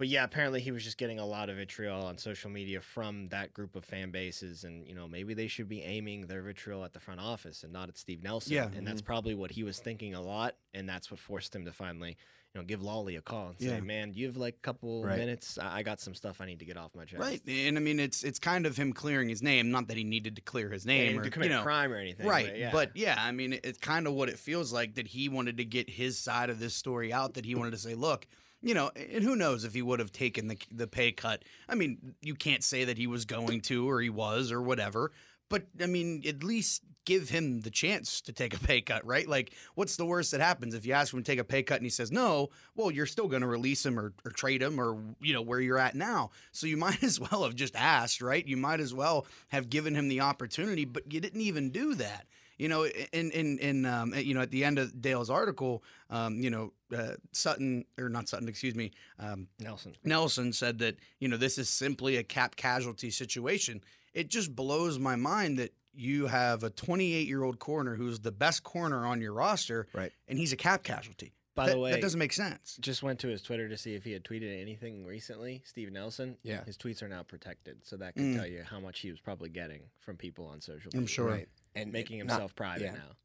But 0.00 0.08
yeah, 0.08 0.24
apparently 0.24 0.62
he 0.62 0.72
was 0.72 0.82
just 0.82 0.96
getting 0.96 1.18
a 1.18 1.26
lot 1.26 1.50
of 1.50 1.56
vitriol 1.58 2.06
on 2.06 2.16
social 2.16 2.48
media 2.50 2.80
from 2.80 3.28
that 3.28 3.52
group 3.52 3.76
of 3.76 3.84
fan 3.84 4.10
bases, 4.10 4.64
and 4.64 4.88
you 4.88 4.94
know 4.94 5.06
maybe 5.06 5.34
they 5.34 5.46
should 5.46 5.68
be 5.68 5.82
aiming 5.82 6.22
their 6.26 6.40
vitriol 6.40 6.84
at 6.86 6.94
the 6.94 7.00
front 7.00 7.20
office 7.20 7.64
and 7.64 7.70
not 7.70 7.90
at 7.90 7.98
Steve 7.98 8.22
Nelson. 8.22 8.54
Yeah. 8.54 8.64
Mm-hmm. 8.64 8.78
and 8.78 8.86
that's 8.86 9.02
probably 9.02 9.34
what 9.34 9.50
he 9.50 9.62
was 9.62 9.78
thinking 9.78 10.14
a 10.14 10.22
lot, 10.22 10.54
and 10.72 10.88
that's 10.88 11.10
what 11.10 11.20
forced 11.20 11.54
him 11.54 11.66
to 11.66 11.72
finally, 11.72 12.16
you 12.54 12.60
know, 12.60 12.64
give 12.64 12.80
Lolley 12.80 13.18
a 13.18 13.20
call 13.20 13.48
and 13.48 13.60
say, 13.60 13.74
Yeah. 13.74 13.80
"Man, 13.80 14.12
do 14.12 14.20
you 14.20 14.26
have 14.28 14.38
like 14.38 14.54
a 14.54 14.60
couple 14.62 15.04
Right. 15.04 15.18
minutes? 15.18 15.58
I 15.58 15.80
I 15.80 15.82
got 15.82 16.00
some 16.00 16.14
stuff 16.14 16.40
I 16.40 16.46
need 16.46 16.60
to 16.60 16.64
get 16.64 16.78
off 16.78 16.94
my 16.94 17.04
chest." 17.04 17.20
Right. 17.20 17.42
And 17.46 17.76
I 17.76 17.80
mean 17.82 18.00
it's 18.00 18.24
it's 18.24 18.38
kind 18.38 18.64
of 18.64 18.78
him 18.78 18.94
clearing 18.94 19.28
his 19.28 19.42
name, 19.42 19.70
not 19.70 19.88
that 19.88 19.98
he 19.98 20.04
needed 20.04 20.34
to 20.36 20.40
clear 20.40 20.70
his 20.70 20.86
name 20.86 21.18
or 21.18 21.28
commit 21.28 21.48
you 21.50 21.56
a 21.56 21.58
know. 21.58 21.62
crime 21.62 21.92
or 21.92 21.96
anything. 21.98 22.26
Right. 22.26 22.46
But 22.46 22.58
yeah. 22.58 22.70
But 22.72 22.96
yeah, 22.96 23.16
I 23.18 23.32
mean, 23.32 23.52
it's 23.62 23.76
kind 23.76 24.06
of 24.06 24.14
what 24.14 24.30
it 24.30 24.38
feels 24.38 24.72
like 24.72 24.94
that 24.94 25.08
he 25.08 25.28
wanted 25.28 25.58
to 25.58 25.64
get 25.66 25.90
his 25.90 26.16
side 26.18 26.48
of 26.48 26.58
this 26.58 26.74
story 26.74 27.12
out, 27.12 27.34
that 27.34 27.44
he 27.44 27.54
wanted 27.54 27.72
to 27.72 27.78
say, 27.78 27.94
look, 27.94 28.26
you 28.62 28.74
know, 28.74 28.90
and 28.94 29.24
who 29.24 29.36
knows 29.36 29.64
if 29.64 29.74
he 29.74 29.82
would 29.82 30.00
have 30.00 30.12
taken 30.12 30.48
the, 30.48 30.58
the 30.70 30.86
pay 30.86 31.12
cut. 31.12 31.44
I 31.68 31.74
mean, 31.74 32.14
you 32.20 32.34
can't 32.34 32.62
say 32.62 32.84
that 32.84 32.98
he 32.98 33.06
was 33.06 33.24
going 33.24 33.60
to 33.62 33.88
or 33.88 34.00
he 34.00 34.10
was 34.10 34.52
or 34.52 34.60
whatever, 34.60 35.12
but 35.48 35.64
I 35.80 35.86
mean, 35.86 36.22
at 36.26 36.44
least 36.44 36.82
give 37.04 37.30
him 37.30 37.62
the 37.62 37.70
chance 37.70 38.20
to 38.20 38.32
take 38.32 38.54
a 38.54 38.58
pay 38.58 38.80
cut, 38.80 39.04
right? 39.04 39.26
Like, 39.26 39.52
what's 39.74 39.96
the 39.96 40.04
worst 40.04 40.30
that 40.30 40.40
happens 40.40 40.74
if 40.74 40.86
you 40.86 40.92
ask 40.92 41.12
him 41.12 41.22
to 41.22 41.30
take 41.30 41.38
a 41.38 41.44
pay 41.44 41.62
cut 41.62 41.78
and 41.78 41.86
he 41.86 41.90
says 41.90 42.12
no? 42.12 42.50
Well, 42.76 42.90
you're 42.90 43.06
still 43.06 43.26
going 43.26 43.42
to 43.42 43.48
release 43.48 43.84
him 43.84 43.98
or, 43.98 44.12
or 44.24 44.30
trade 44.30 44.62
him 44.62 44.80
or, 44.80 44.96
you 45.20 45.32
know, 45.32 45.42
where 45.42 45.60
you're 45.60 45.78
at 45.78 45.94
now. 45.94 46.30
So 46.52 46.66
you 46.66 46.76
might 46.76 47.02
as 47.02 47.18
well 47.18 47.42
have 47.42 47.54
just 47.56 47.74
asked, 47.74 48.22
right? 48.22 48.46
You 48.46 48.56
might 48.56 48.80
as 48.80 48.94
well 48.94 49.26
have 49.48 49.70
given 49.70 49.94
him 49.94 50.08
the 50.08 50.20
opportunity, 50.20 50.84
but 50.84 51.12
you 51.12 51.20
didn't 51.20 51.40
even 51.40 51.70
do 51.70 51.94
that. 51.96 52.26
You 52.60 52.68
know, 52.68 52.84
in 52.84 53.30
in 53.30 53.58
in 53.58 53.86
um, 53.86 54.12
you 54.14 54.34
know, 54.34 54.42
at 54.42 54.50
the 54.50 54.64
end 54.64 54.78
of 54.78 55.00
Dale's 55.00 55.30
article, 55.30 55.82
um, 56.10 56.40
you 56.42 56.50
know, 56.50 56.74
uh, 56.94 57.14
Sutton 57.32 57.86
or 57.98 58.10
not 58.10 58.28
Sutton, 58.28 58.48
excuse 58.48 58.74
me, 58.74 58.90
um, 59.18 59.48
Nelson. 59.58 59.94
Nelson 60.04 60.52
said 60.52 60.78
that 60.80 60.96
you 61.20 61.28
know 61.28 61.38
this 61.38 61.56
is 61.56 61.70
simply 61.70 62.16
a 62.16 62.22
cap 62.22 62.56
casualty 62.56 63.10
situation. 63.10 63.80
It 64.12 64.28
just 64.28 64.54
blows 64.54 64.98
my 64.98 65.16
mind 65.16 65.58
that 65.58 65.72
you 65.94 66.26
have 66.26 66.62
a 66.62 66.68
28 66.68 67.26
year 67.26 67.42
old 67.44 67.58
corner 67.58 67.94
who's 67.96 68.20
the 68.20 68.30
best 68.32 68.62
corner 68.62 69.06
on 69.06 69.22
your 69.22 69.32
roster, 69.32 69.86
Right. 69.94 70.12
And 70.28 70.38
he's 70.38 70.52
a 70.52 70.56
cap 70.56 70.82
casualty. 70.82 71.32
By 71.56 71.66
that, 71.66 71.72
the 71.72 71.78
way, 71.80 71.90
that 71.92 72.00
doesn't 72.02 72.18
make 72.18 72.32
sense. 72.32 72.76
just 72.80 73.02
went 73.02 73.18
to 73.20 73.28
his 73.28 73.42
Twitter 73.42 73.68
to 73.68 73.76
see 73.76 73.94
if 73.94 74.04
he 74.04 74.12
had 74.12 74.22
tweeted 74.22 74.60
anything 74.60 75.04
recently. 75.04 75.62
Steve 75.64 75.90
Nelson. 75.90 76.36
Yeah. 76.42 76.62
His 76.64 76.76
tweets 76.76 77.02
are 77.02 77.08
now 77.08 77.22
protected, 77.22 77.78
so 77.84 77.96
that 77.96 78.14
can 78.14 78.34
Mm. 78.34 78.36
tell 78.36 78.46
you 78.46 78.62
how 78.62 78.78
much 78.80 79.00
he 79.00 79.10
was 79.10 79.18
probably 79.20 79.48
getting 79.48 79.80
from 79.98 80.16
people 80.16 80.46
on 80.46 80.60
social 80.60 80.90
I'm 80.94 81.06
sure. 81.06 81.26
Right. 81.26 81.48
And 81.74 81.92
Making 81.92 82.18
not- 82.18 82.30
himself 82.30 82.54
private 82.54 82.82
yeah. 82.84 82.92
now. 82.92 83.16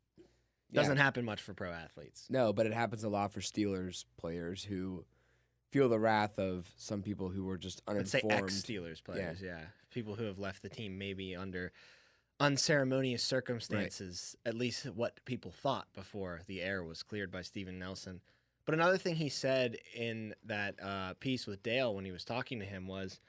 Yeah. 0.69 0.81
Doesn't 0.81 0.97
happen 0.97 1.25
much 1.25 1.41
for 1.41 1.53
pro 1.53 1.71
athletes. 1.71 2.25
No, 2.29 2.51
but 2.51 2.65
it 2.65 2.73
happens 2.73 3.03
a 3.03 3.09
lot 3.09 3.31
for 3.31 3.39
Steelers 3.39 4.05
players 4.17 4.63
who 4.63 5.05
feel 5.71 5.89
the 5.89 5.99
wrath 5.99 6.37
of 6.39 6.67
some 6.77 7.01
people 7.01 7.29
who 7.29 7.45
were 7.45 7.57
just 7.57 7.81
Let's 7.87 8.11
say 8.11 8.21
uninformed. 8.21 8.51
ex 8.51 8.61
Steelers 8.61 9.03
players, 9.03 9.41
yeah. 9.41 9.59
People 9.91 10.15
who 10.15 10.25
have 10.25 10.39
left 10.39 10.61
the 10.61 10.69
team 10.69 10.97
maybe 10.97 11.35
under 11.35 11.71
unceremonious 12.39 13.23
circumstances, 13.23 14.35
at 14.45 14.53
least 14.55 14.85
what 14.85 15.23
people 15.25 15.51
thought 15.51 15.87
before 15.93 16.41
the 16.47 16.61
air 16.61 16.83
was 16.83 17.03
cleared 17.03 17.31
by 17.31 17.41
Steven 17.41 17.79
Nelson. 17.79 18.21
But 18.65 18.73
another 18.73 18.97
thing 18.97 19.15
he 19.15 19.29
said 19.29 19.77
in 19.93 20.33
that 20.45 20.75
uh, 20.81 21.13
piece 21.19 21.45
with 21.45 21.63
Dale 21.63 21.93
when 21.95 22.03
he 22.03 22.11
was 22.11 22.25
talking 22.25 22.59
to 22.59 22.65
him 22.65 22.87
was, 22.87 23.19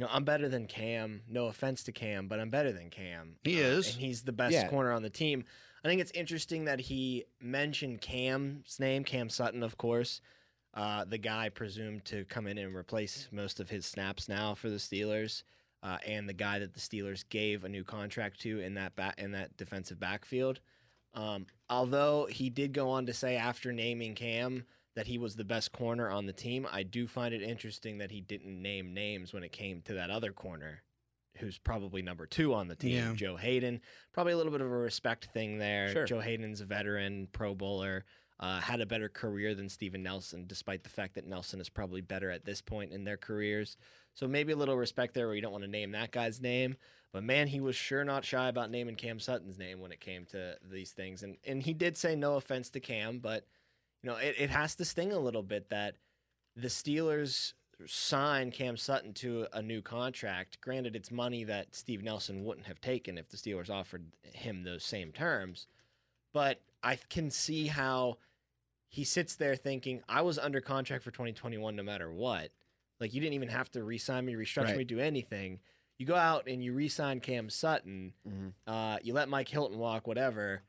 you 0.00 0.06
know, 0.06 0.12
I'm 0.14 0.24
better 0.24 0.48
than 0.48 0.66
Cam. 0.66 1.20
No 1.28 1.48
offense 1.48 1.82
to 1.82 1.92
Cam, 1.92 2.26
but 2.26 2.40
I'm 2.40 2.48
better 2.48 2.72
than 2.72 2.88
Cam. 2.88 3.36
He 3.44 3.62
Uh, 3.62 3.66
is. 3.66 3.92
and 3.92 4.00
he's 4.02 4.22
the 4.22 4.32
best 4.32 4.54
Yeah. 4.54 4.66
corner 4.68 4.92
on 4.92 5.02
the 5.02 5.10
team. 5.10 5.44
I 5.84 5.88
think 5.88 6.00
it's 6.00 6.10
interesting 6.12 6.64
that 6.64 6.80
he 6.80 7.26
mentioned 7.38 8.00
Cam's 8.00 8.80
name, 8.80 9.04
Cam 9.04 9.28
Sutton, 9.28 9.62
of 9.62 9.76
course, 9.76 10.22
uh, 10.72 11.04
the 11.04 11.18
guy 11.18 11.50
presumed 11.50 12.06
to 12.06 12.24
come 12.24 12.46
in 12.46 12.56
and 12.56 12.74
replace 12.74 13.28
most 13.30 13.60
of 13.60 13.68
his 13.68 13.84
snaps 13.84 14.26
now 14.26 14.54
for 14.54 14.70
the 14.70 14.76
Steelers, 14.78 15.42
uh, 15.82 15.98
and 16.06 16.26
the 16.26 16.32
guy 16.32 16.58
that 16.60 16.72
the 16.72 16.80
Steelers 16.80 17.28
gave 17.28 17.62
a 17.64 17.68
new 17.68 17.84
contract 17.84 18.40
to 18.40 18.58
in 18.60 18.72
that 18.74 18.96
ba- 18.96 19.12
in 19.18 19.32
that 19.32 19.54
defensive 19.58 20.00
backfield. 20.00 20.60
Um, 21.12 21.46
although 21.68 22.24
he 22.24 22.48
did 22.48 22.72
go 22.72 22.88
on 22.88 23.04
to 23.04 23.12
say 23.12 23.36
after 23.36 23.70
naming 23.70 24.14
Cam 24.14 24.64
that 24.96 25.06
he 25.06 25.18
was 25.18 25.36
the 25.36 25.44
best 25.44 25.72
corner 25.72 26.10
on 26.10 26.26
the 26.26 26.32
team, 26.32 26.66
I 26.70 26.82
do 26.82 27.06
find 27.06 27.32
it 27.32 27.42
interesting 27.42 27.98
that 27.98 28.10
he 28.10 28.20
didn't 28.20 28.60
name 28.60 28.92
names 28.92 29.32
when 29.32 29.42
it 29.44 29.52
came 29.52 29.82
to 29.82 29.94
that 29.94 30.10
other 30.10 30.32
corner, 30.32 30.82
who's 31.38 31.58
probably 31.58 32.02
number 32.02 32.26
two 32.26 32.52
on 32.54 32.66
the 32.68 32.74
team, 32.76 32.96
Yeah. 32.96 33.12
Joe 33.14 33.36
Haden. 33.36 33.80
Probably 34.12 34.32
a 34.32 34.36
little 34.36 34.52
bit 34.52 34.60
of 34.60 34.66
a 34.66 34.76
respect 34.76 35.26
thing 35.32 35.58
there. 35.58 35.92
Sure. 35.92 36.04
Joe 36.06 36.20
Haden's 36.20 36.60
a 36.60 36.64
veteran, 36.66 37.28
Pro 37.32 37.54
Bowler. 37.54 38.04
uh, 38.42 38.58
had 38.58 38.80
a 38.80 38.86
better 38.86 39.10
career 39.10 39.54
than 39.54 39.68
Steven 39.68 40.02
Nelson, 40.02 40.46
despite 40.46 40.82
the 40.82 40.88
fact 40.88 41.14
that 41.14 41.26
Nelson 41.26 41.60
is 41.60 41.68
probably 41.68 42.00
better 42.00 42.30
at 42.30 42.42
this 42.42 42.62
point 42.62 42.90
in 42.90 43.04
their 43.04 43.18
careers. 43.18 43.76
So 44.14 44.26
maybe 44.26 44.52
a 44.52 44.56
little 44.56 44.78
respect 44.78 45.12
there 45.12 45.26
where 45.26 45.36
you 45.36 45.42
don't 45.42 45.52
want 45.52 45.64
to 45.64 45.68
name 45.70 45.92
that 45.92 46.10
guy's 46.10 46.40
name. 46.40 46.74
But 47.12 47.22
man, 47.22 47.48
he 47.48 47.60
was 47.60 47.76
sure 47.76 48.02
not 48.02 48.24
shy 48.24 48.48
about 48.48 48.70
naming 48.70 48.96
Cam 48.96 49.20
Sutton's 49.20 49.58
name 49.58 49.78
when 49.78 49.92
it 49.92 50.00
came 50.00 50.24
to 50.30 50.56
these 50.72 50.92
things. 50.92 51.22
And 51.22 51.36
and 51.46 51.62
he 51.62 51.74
did 51.74 51.98
say 51.98 52.16
no 52.16 52.36
offense 52.36 52.70
to 52.70 52.80
Cam, 52.80 53.18
but 53.18 53.44
you 54.02 54.10
know, 54.10 54.16
it, 54.16 54.36
it 54.38 54.50
has 54.50 54.74
to 54.76 54.84
sting 54.84 55.12
a 55.12 55.18
little 55.18 55.42
bit 55.42 55.68
that 55.70 55.96
the 56.56 56.68
Steelers 56.68 57.52
sign 57.86 58.50
Cam 58.50 58.76
Sutton 58.76 59.12
to 59.14 59.46
a 59.52 59.62
new 59.62 59.80
contract. 59.82 60.60
Granted, 60.60 60.94
it's 60.96 61.10
money 61.10 61.44
that 61.44 61.74
Steve 61.74 62.02
Nelson 62.02 62.44
wouldn't 62.44 62.66
have 62.66 62.80
taken 62.80 63.16
if 63.18 63.28
the 63.28 63.36
Steelers 63.36 63.70
offered 63.70 64.04
him 64.22 64.62
those 64.62 64.84
same 64.84 65.12
terms. 65.12 65.66
But 66.32 66.60
I 66.82 66.96
can 67.08 67.30
see 67.30 67.66
how 67.66 68.18
he 68.88 69.04
sits 69.04 69.36
there 69.36 69.56
thinking, 69.56 70.02
I 70.08 70.22
was 70.22 70.38
under 70.38 70.60
contract 70.60 71.04
for 71.04 71.10
2021 71.10 71.76
no 71.76 71.82
matter 71.82 72.10
what. 72.12 72.50
Like, 72.98 73.14
you 73.14 73.20
didn't 73.20 73.34
even 73.34 73.48
have 73.48 73.70
to 73.72 73.82
re 73.82 73.98
sign 73.98 74.26
me, 74.26 74.34
restructure 74.34 74.64
Right. 74.64 74.78
me, 74.78 74.84
do 74.84 74.98
anything. 75.00 75.60
You 75.96 76.06
go 76.06 76.16
out 76.16 76.46
and 76.48 76.62
you 76.62 76.72
re 76.74 76.88
sign 76.88 77.20
Cam 77.20 77.48
Sutton, 77.48 78.12
Mhm. 78.26 78.52
uh, 78.66 78.98
you 79.02 79.14
let 79.14 79.28
Mike 79.28 79.48
Hilton 79.48 79.78
walk, 79.78 80.06
whatever, 80.06 80.62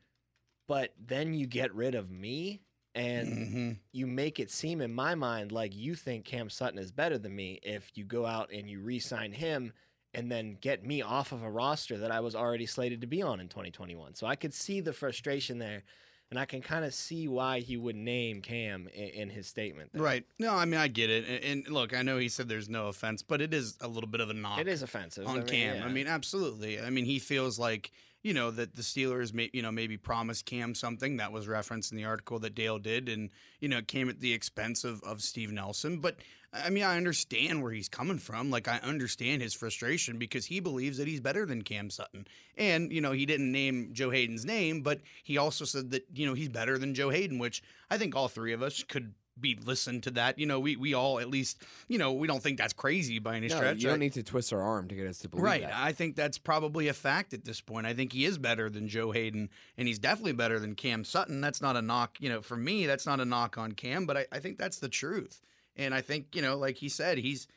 but 0.66 0.94
then 0.98 1.34
you 1.34 1.46
get 1.46 1.74
rid 1.74 1.94
of 1.94 2.10
me 2.10 2.62
and 2.94 3.28
Mhm. 3.28 3.76
you 3.92 4.06
make 4.06 4.38
it 4.38 4.50
seem 4.50 4.80
in 4.80 4.92
my 4.92 5.14
mind 5.14 5.50
like 5.52 5.74
you 5.74 5.94
think 5.94 6.24
Cam 6.24 6.50
Sutton 6.50 6.78
is 6.78 6.90
better 6.92 7.16
than 7.18 7.34
me 7.34 7.58
if 7.62 7.90
you 7.94 8.04
go 8.04 8.26
out 8.26 8.50
and 8.52 8.68
you 8.68 8.80
re-sign 8.80 9.32
him 9.32 9.72
and 10.14 10.30
then 10.30 10.58
get 10.60 10.84
me 10.84 11.00
off 11.00 11.32
of 11.32 11.42
a 11.42 11.50
roster 11.50 11.96
that 11.98 12.10
I 12.10 12.20
was 12.20 12.34
already 12.34 12.66
slated 12.66 13.00
to 13.00 13.06
be 13.06 13.22
on 13.22 13.40
in 13.40 13.48
2021. 13.48 14.14
So 14.14 14.26
I 14.26 14.36
could 14.36 14.52
see 14.52 14.80
the 14.80 14.92
frustration 14.92 15.58
there 15.58 15.84
and 16.30 16.38
I 16.38 16.44
can 16.44 16.60
kind 16.62 16.84
of 16.84 16.92
see 16.94 17.28
why 17.28 17.60
he 17.60 17.76
would 17.78 17.96
name 17.96 18.40
Cam 18.42 18.88
in, 18.88 19.08
in 19.08 19.28
his 19.30 19.46
statement. 19.46 19.92
there. 19.92 20.02
Right. 20.02 20.24
No, 20.38 20.54
I 20.54 20.64
mean 20.66 20.80
I 20.80 20.88
get 20.88 21.08
it, 21.10 21.26
and, 21.28 21.44
and 21.66 21.68
look, 21.74 21.94
I 21.94 22.02
know 22.02 22.18
he 22.18 22.28
said 22.30 22.48
there's 22.48 22.68
no 22.70 22.88
offense, 22.88 23.22
but 23.22 23.40
it 23.42 23.52
is 23.54 23.76
a 23.80 23.88
little 23.88 24.08
bit 24.08 24.20
of 24.20 24.28
a 24.30 24.34
knock. 24.34 24.58
It 24.58 24.68
is 24.68 24.82
offensive 24.82 25.26
on 25.26 25.34
I 25.36 25.38
mean, 25.40 25.46
Cam. 25.48 25.76
yeah. 25.76 25.84
I 25.84 25.88
mean, 25.88 26.06
absolutely. 26.06 26.80
I 26.80 26.88
mean, 26.90 27.04
he 27.06 27.18
feels 27.18 27.58
like 27.58 27.90
you 28.22 28.34
know 28.34 28.50
that 28.50 28.76
the 28.76 28.82
Steelers, 28.82 29.34
may, 29.34 29.50
you 29.52 29.62
know, 29.62 29.72
maybe 29.72 29.96
promised 29.96 30.46
Cam 30.46 30.74
something 30.74 31.16
that 31.16 31.32
was 31.32 31.48
referenced 31.48 31.90
in 31.90 31.98
the 31.98 32.04
article 32.04 32.38
that 32.40 32.54
Dale 32.54 32.78
did, 32.78 33.08
and 33.08 33.30
you 33.60 33.68
know, 33.68 33.78
it 33.78 33.88
came 33.88 34.08
at 34.08 34.20
the 34.20 34.32
expense 34.32 34.84
of 34.84 35.02
of 35.02 35.22
Steve 35.22 35.50
Nelson. 35.50 35.98
But 35.98 36.16
I 36.52 36.70
mean, 36.70 36.84
I 36.84 36.96
understand 36.96 37.62
where 37.62 37.72
he's 37.72 37.88
coming 37.88 38.18
from. 38.18 38.50
Like, 38.50 38.68
I 38.68 38.76
understand 38.78 39.40
his 39.40 39.54
frustration 39.54 40.18
because 40.18 40.46
he 40.46 40.60
believes 40.60 40.98
that 40.98 41.08
he's 41.08 41.20
better 41.20 41.46
than 41.46 41.62
Cam 41.62 41.90
Sutton, 41.90 42.26
and 42.56 42.92
you 42.92 43.00
know, 43.00 43.12
he 43.12 43.26
didn't 43.26 43.50
name 43.50 43.90
Joe 43.92 44.10
Haden's 44.10 44.44
name, 44.44 44.82
but 44.82 45.00
he 45.24 45.38
also 45.38 45.64
said 45.64 45.90
that 45.90 46.06
you 46.14 46.26
know 46.26 46.34
he's 46.34 46.48
better 46.48 46.78
than 46.78 46.94
Joe 46.94 47.10
Haden, 47.10 47.38
which 47.38 47.62
I 47.90 47.98
think 47.98 48.14
all 48.14 48.28
three 48.28 48.52
of 48.52 48.62
us 48.62 48.84
could. 48.84 49.14
Be 49.40 49.58
listen 49.64 50.02
to 50.02 50.10
that, 50.12 50.38
you 50.38 50.44
know. 50.44 50.60
We 50.60 50.76
we 50.76 50.92
all 50.92 51.18
at 51.18 51.28
least, 51.30 51.62
you 51.88 51.96
know, 51.96 52.12
we 52.12 52.26
don't 52.28 52.42
think 52.42 52.58
that's 52.58 52.74
crazy 52.74 53.18
by 53.18 53.36
any 53.36 53.48
No, 53.48 53.56
stretch. 53.56 53.78
you 53.82 53.88
don't 53.88 53.98
need 53.98 54.12
to 54.12 54.22
twist 54.22 54.52
our 54.52 54.60
arm 54.60 54.88
to 54.88 54.94
get 54.94 55.06
us 55.06 55.18
to 55.20 55.28
believe 55.30 55.42
Right. 55.44 55.62
that. 55.62 55.70
Right. 55.72 55.84
I 55.86 55.92
think 55.92 56.16
that's 56.16 56.36
probably 56.36 56.88
a 56.88 56.92
fact 56.92 57.32
at 57.32 57.44
this 57.46 57.60
point. 57.62 57.86
I 57.86 57.94
think 57.94 58.12
he 58.12 58.26
is 58.26 58.36
better 58.36 58.68
than 58.68 58.88
Joe 58.88 59.10
Haden, 59.12 59.48
and 59.78 59.88
he's 59.88 59.98
definitely 59.98 60.34
better 60.34 60.58
than 60.58 60.74
Cam 60.74 61.02
Sutton. 61.02 61.40
That's 61.40 61.62
not 61.62 61.76
a 61.76 61.82
knock, 61.82 62.18
you 62.20 62.28
know, 62.28 62.42
for 62.42 62.56
me, 62.58 62.84
that's 62.86 63.06
not 63.06 63.20
a 63.20 63.24
knock 63.24 63.56
on 63.56 63.72
Cam, 63.72 64.04
but 64.04 64.18
I, 64.18 64.26
I 64.32 64.38
think 64.38 64.58
that's 64.58 64.78
the 64.80 64.90
truth. 64.90 65.40
And 65.76 65.94
I 65.94 66.02
think, 66.02 66.36
you 66.36 66.42
know, 66.42 66.58
like 66.58 66.76
he 66.76 66.90
said, 66.90 67.16
he's 67.18 67.48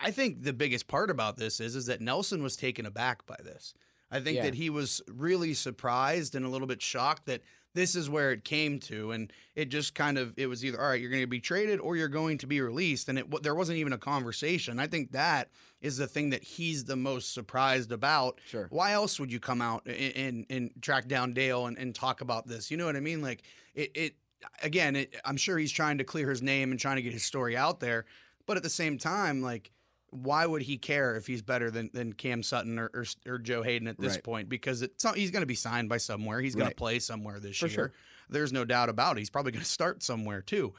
I 0.00 0.10
think 0.10 0.42
the 0.42 0.54
biggest 0.54 0.88
part 0.88 1.10
about 1.10 1.36
this 1.36 1.60
is 1.60 1.76
is 1.76 1.84
that 1.86 2.00
Nelson 2.00 2.42
was 2.42 2.56
taken 2.56 2.86
aback 2.86 3.26
by 3.26 3.36
this. 3.44 3.74
I 4.10 4.20
think 4.20 4.36
Yeah. 4.36 4.44
that 4.44 4.54
he 4.54 4.70
was 4.70 5.02
really 5.06 5.52
surprised 5.54 6.34
and 6.34 6.44
a 6.46 6.48
little 6.48 6.66
bit 6.66 6.80
shocked 6.80 7.26
that 7.26 7.42
this 7.74 7.94
is 7.94 8.08
where 8.08 8.32
it 8.32 8.44
came 8.44 8.78
to, 8.80 9.12
and 9.12 9.32
it 9.54 9.66
just 9.66 9.94
kind 9.94 10.16
of 10.16 10.32
it 10.36 10.46
was 10.46 10.64
either 10.64 10.80
all 10.80 10.88
right, 10.88 11.00
you're 11.00 11.10
going 11.10 11.22
to 11.22 11.26
be 11.26 11.40
traded 11.40 11.80
or 11.80 11.96
you're 11.96 12.08
going 12.08 12.38
to 12.38 12.46
be 12.46 12.60
released, 12.60 13.08
and 13.08 13.18
it 13.18 13.42
there 13.42 13.54
wasn't 13.54 13.78
even 13.78 13.92
a 13.92 13.98
conversation. 13.98 14.78
I 14.78 14.86
think 14.86 15.12
that 15.12 15.50
is 15.80 15.96
the 15.96 16.06
thing 16.06 16.30
that 16.30 16.42
he's 16.42 16.84
the 16.84 16.96
most 16.96 17.34
surprised 17.34 17.92
about. 17.92 18.40
Sure. 18.46 18.68
Why 18.70 18.92
else 18.92 19.20
would 19.20 19.32
you 19.32 19.40
come 19.40 19.60
out 19.60 19.82
and 19.86 20.16
and, 20.16 20.46
and 20.48 20.70
track 20.80 21.08
down 21.08 21.34
Dale 21.34 21.66
and, 21.66 21.76
and 21.76 21.94
talk 21.94 22.20
about 22.20 22.46
this? 22.46 22.70
You 22.70 22.76
know 22.76 22.86
what 22.86 22.96
I 22.96 23.00
mean? 23.00 23.20
Like 23.22 23.42
it. 23.74 23.90
it 23.94 24.14
again, 24.62 24.94
it, 24.94 25.14
I'm 25.24 25.38
sure 25.38 25.56
he's 25.56 25.72
trying 25.72 25.98
to 25.98 26.04
clear 26.04 26.28
his 26.28 26.42
name 26.42 26.70
and 26.70 26.78
trying 26.78 26.96
to 26.96 27.02
get 27.02 27.14
his 27.14 27.24
story 27.24 27.56
out 27.56 27.80
there, 27.80 28.04
but 28.46 28.58
at 28.58 28.62
the 28.62 28.68
same 28.68 28.98
time, 28.98 29.40
like 29.40 29.70
why 30.14 30.46
would 30.46 30.62
he 30.62 30.78
care 30.78 31.16
if 31.16 31.26
he's 31.26 31.42
better 31.42 31.70
than, 31.70 31.90
than 31.92 32.12
Cam 32.12 32.42
Sutton 32.42 32.78
or, 32.78 32.90
or, 32.94 33.04
or 33.26 33.38
Joe 33.38 33.62
Haden 33.62 33.88
at 33.88 33.98
this 34.00 34.14
Right. 34.14 34.22
point? 34.24 34.48
Because 34.48 34.80
it's 34.82 35.02
not, 35.04 35.16
he's 35.16 35.30
going 35.30 35.42
to 35.42 35.46
be 35.46 35.54
signed 35.56 35.88
by 35.88 35.96
somewhere. 35.98 36.40
He's 36.40 36.54
going 36.54 36.66
Right. 36.66 36.70
to 36.76 36.76
play 36.76 36.98
somewhere 37.00 37.40
this 37.40 37.56
For 37.58 37.66
year. 37.66 37.74
sure. 37.74 37.92
There's 38.30 38.52
no 38.52 38.64
doubt 38.64 38.88
about 38.88 39.16
it. 39.16 39.20
He's 39.20 39.30
probably 39.30 39.52
going 39.52 39.64
to 39.64 39.68
start 39.70 40.02
somewhere 40.02 40.40
too. 40.40 40.72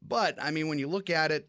But 0.00 0.40
I 0.42 0.50
mean, 0.52 0.68
when 0.68 0.78
you 0.78 0.88
look 0.88 1.10
at 1.10 1.30
it, 1.32 1.48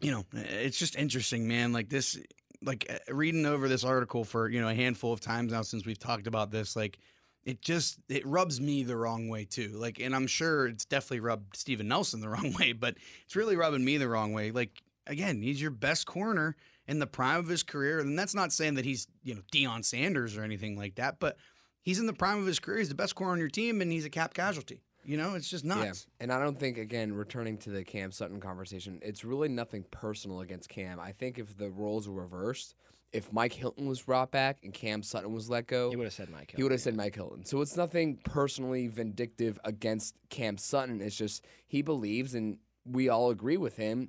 you 0.00 0.10
know, 0.10 0.24
it's 0.32 0.78
just 0.78 0.96
interesting, 0.96 1.46
man. 1.48 1.72
Like 1.72 1.88
this, 1.88 2.18
like 2.62 2.86
uh, 2.90 3.14
reading 3.14 3.46
over 3.46 3.68
this 3.68 3.84
article 3.84 4.24
for 4.24 4.48
you 4.48 4.60
know 4.60 4.68
a 4.68 4.74
handful 4.74 5.12
of 5.12 5.20
times 5.20 5.52
now 5.52 5.62
since 5.62 5.86
we've 5.86 5.98
talked 5.98 6.26
about 6.26 6.50
this, 6.50 6.74
like 6.76 6.98
it 7.44 7.60
just 7.62 7.98
it 8.08 8.26
rubs 8.26 8.60
me 8.60 8.82
the 8.82 8.96
wrong 8.96 9.28
way 9.28 9.44
too. 9.44 9.72
Like, 9.74 10.00
and 10.00 10.14
I'm 10.14 10.26
sure 10.26 10.66
it's 10.66 10.84
definitely 10.84 11.20
rubbed 11.20 11.56
Steven 11.56 11.86
Nelson 11.88 12.20
the 12.20 12.28
wrong 12.34 12.52
way, 12.54 12.72
but 12.72 12.96
it's 13.24 13.36
really 13.36 13.56
rubbing 13.56 13.84
me 13.84 13.98
the 13.98 14.08
wrong 14.08 14.32
way. 14.32 14.50
Like 14.50 14.82
again, 15.06 15.42
he's 15.42 15.60
your 15.60 15.70
best 15.70 16.06
corner 16.06 16.56
in 16.86 16.98
the 16.98 17.06
prime 17.06 17.40
of 17.40 17.48
his 17.48 17.62
career, 17.62 18.00
and 18.00 18.18
that's 18.18 18.34
not 18.34 18.52
saying 18.52 18.74
that 18.74 18.84
he's 18.84 19.06
you 19.22 19.34
know 19.34 19.42
Deion 19.52 19.84
Sanders 19.84 20.36
or 20.36 20.42
anything 20.42 20.76
like 20.76 20.96
that, 20.96 21.18
but 21.20 21.36
he's 21.82 21.98
in 21.98 22.06
the 22.06 22.12
prime 22.12 22.38
of 22.38 22.46
his 22.46 22.58
career. 22.58 22.78
He's 22.78 22.88
the 22.88 22.94
best 22.94 23.14
corner 23.14 23.32
on 23.32 23.38
your 23.38 23.48
team, 23.48 23.80
and 23.80 23.90
he's 23.90 24.04
a 24.04 24.10
cap 24.10 24.34
casualty. 24.34 24.82
You 25.06 25.18
know, 25.18 25.34
it's 25.34 25.50
just 25.50 25.64
nuts. 25.64 26.06
Yeah. 26.08 26.24
And 26.24 26.32
I 26.32 26.38
don't 26.40 26.58
think, 26.58 26.78
again, 26.78 27.12
returning 27.12 27.58
to 27.58 27.70
the 27.70 27.84
Cam 27.84 28.10
Sutton 28.10 28.40
conversation, 28.40 29.00
it's 29.02 29.22
really 29.22 29.48
nothing 29.48 29.84
personal 29.90 30.40
against 30.40 30.70
Cam. 30.70 30.98
I 30.98 31.12
think 31.12 31.38
if 31.38 31.58
the 31.58 31.70
roles 31.70 32.08
were 32.08 32.22
reversed, 32.22 32.74
if 33.12 33.30
Mike 33.32 33.52
Hilton 33.52 33.86
was 33.86 34.00
brought 34.00 34.30
back 34.30 34.58
and 34.64 34.72
Cam 34.72 35.02
Sutton 35.02 35.32
was 35.32 35.50
let 35.50 35.66
go, 35.66 35.90
he 35.90 35.96
would 35.96 36.04
have 36.04 36.12
said 36.14 36.30
Mike. 36.30 36.50
Hilton. 36.50 36.56
he 36.56 36.62
would 36.62 36.72
have 36.72 36.80
said 36.80 36.96
Mike 36.96 37.14
Hilton. 37.14 37.44
So 37.44 37.60
it's 37.60 37.76
nothing 37.76 38.18
personally 38.24 38.88
vindictive 38.88 39.58
against 39.64 40.16
Cam 40.30 40.56
Sutton. 40.56 41.00
It's 41.02 41.16
just 41.16 41.44
he 41.66 41.82
believes, 41.82 42.34
and 42.34 42.58
we 42.86 43.08
all 43.08 43.30
agree 43.30 43.56
with 43.58 43.76
him, 43.76 44.08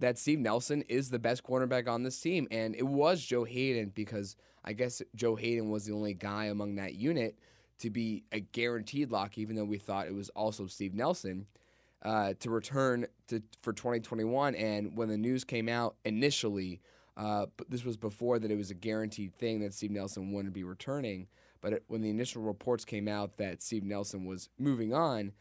that 0.00 0.18
Steve 0.18 0.38
Nelson 0.38 0.82
is 0.82 1.10
the 1.10 1.18
best 1.18 1.42
cornerback 1.42 1.88
on 1.88 2.02
this 2.02 2.20
team. 2.20 2.46
And 2.50 2.74
it 2.74 2.86
was 2.86 3.22
Joe 3.22 3.44
Haden 3.44 3.92
because 3.94 4.36
I 4.64 4.72
guess 4.72 5.00
Joe 5.14 5.36
Haden 5.36 5.70
was 5.70 5.86
the 5.86 5.94
only 5.94 6.14
guy 6.14 6.46
among 6.46 6.76
that 6.76 6.94
unit 6.94 7.38
to 7.78 7.90
be 7.90 8.24
a 8.32 8.40
guaranteed 8.40 9.10
lock, 9.10 9.38
even 9.38 9.56
though 9.56 9.64
we 9.64 9.78
thought 9.78 10.06
it 10.06 10.14
was 10.14 10.28
also 10.30 10.66
Steve 10.66 10.94
Nelson. 10.94 11.46
Uh, 12.02 12.34
to 12.38 12.50
return 12.50 13.06
to 13.26 13.42
for 13.62 13.72
2021, 13.72 14.54
and 14.54 14.96
when 14.96 15.08
the 15.08 15.16
news 15.16 15.42
came 15.42 15.68
out 15.68 15.96
initially, 16.04 16.80
uh, 17.16 17.46
this 17.68 17.84
was 17.84 17.96
before 17.96 18.38
that 18.38 18.50
it 18.50 18.56
was 18.56 18.70
a 18.70 18.74
guaranteed 18.74 19.34
thing 19.34 19.60
that 19.60 19.74
Steve 19.74 19.90
Nelson 19.90 20.30
wouldn't 20.30 20.54
be 20.54 20.62
returning. 20.62 21.26
But 21.60 21.72
it, 21.72 21.84
when 21.88 22.02
the 22.02 22.10
initial 22.10 22.42
reports 22.42 22.84
came 22.84 23.08
out 23.08 23.38
that 23.38 23.62
Steve 23.62 23.82
Nelson 23.82 24.24
was 24.24 24.50
moving 24.58 24.92
on, 24.92 25.32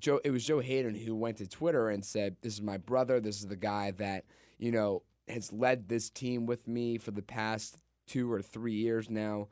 Joe, 0.00 0.20
it 0.24 0.30
was 0.30 0.44
Joe 0.44 0.60
Haden 0.60 0.94
who 0.94 1.14
went 1.14 1.38
to 1.38 1.46
Twitter 1.46 1.88
and 1.88 2.04
said, 2.04 2.36
"This 2.42 2.54
is 2.54 2.62
my 2.62 2.76
brother. 2.76 3.20
This 3.20 3.40
is 3.40 3.46
the 3.46 3.56
guy 3.56 3.90
that 3.92 4.24
you 4.58 4.70
know 4.70 5.02
has 5.28 5.52
led 5.52 5.88
this 5.88 6.10
team 6.10 6.46
with 6.46 6.66
me 6.68 6.98
for 6.98 7.10
the 7.10 7.22
past 7.22 7.78
two 8.06 8.32
or 8.32 8.42
three 8.42 8.74
years 8.74 9.10
now," 9.10 9.48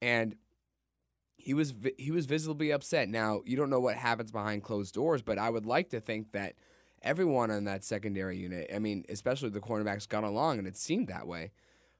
and 0.00 0.36
he 1.36 1.54
was 1.54 1.74
he 1.98 2.10
was 2.10 2.26
visibly 2.26 2.70
upset. 2.70 3.08
Now 3.08 3.42
you 3.44 3.56
don't 3.56 3.70
know 3.70 3.80
what 3.80 3.96
happens 3.96 4.30
behind 4.30 4.62
closed 4.62 4.94
doors, 4.94 5.22
but 5.22 5.38
I 5.38 5.50
would 5.50 5.66
like 5.66 5.90
to 5.90 6.00
think 6.00 6.32
that 6.32 6.54
everyone 7.02 7.50
on 7.50 7.64
that 7.64 7.84
secondary 7.84 8.38
unit, 8.38 8.70
I 8.74 8.78
mean, 8.78 9.04
especially 9.08 9.50
the 9.50 9.60
cornerbacks, 9.60 10.08
got 10.08 10.24
along, 10.24 10.58
and 10.58 10.68
it 10.68 10.76
seemed 10.76 11.08
that 11.08 11.26
way. 11.26 11.50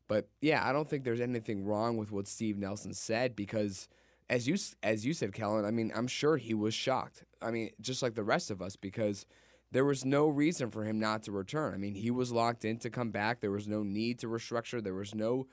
But 0.08 0.28
yeah, 0.40 0.66
I 0.66 0.72
don't 0.72 0.88
think 0.88 1.04
there's 1.04 1.20
anything 1.20 1.64
wrong 1.64 1.96
with 1.96 2.12
what 2.12 2.28
Steve 2.28 2.56
Nelson 2.58 2.94
said 2.94 3.34
because, 3.34 3.88
as 4.32 4.48
you 4.48 4.56
as 4.82 5.04
you 5.04 5.12
said, 5.12 5.34
Kellen, 5.34 5.66
I 5.66 5.70
mean, 5.70 5.92
I'm 5.94 6.06
sure 6.06 6.38
he 6.38 6.54
was 6.54 6.72
shocked. 6.72 7.24
I 7.42 7.50
mean, 7.50 7.70
just 7.82 8.02
like 8.02 8.14
the 8.14 8.24
rest 8.24 8.50
of 8.50 8.62
us, 8.62 8.76
because 8.76 9.26
there 9.72 9.84
was 9.84 10.06
no 10.06 10.26
reason 10.26 10.70
for 10.70 10.84
him 10.84 10.98
not 10.98 11.22
to 11.24 11.32
return. 11.32 11.74
I 11.74 11.76
mean, 11.76 11.94
he 11.94 12.10
was 12.10 12.32
locked 12.32 12.64
in 12.64 12.78
to 12.78 12.88
come 12.88 13.10
back. 13.10 13.40
There 13.40 13.50
was 13.50 13.68
no 13.68 13.82
need 13.82 14.18
to 14.20 14.28
restructure. 14.28 14.82
There 14.82 14.94
was 14.94 15.14
no 15.14 15.48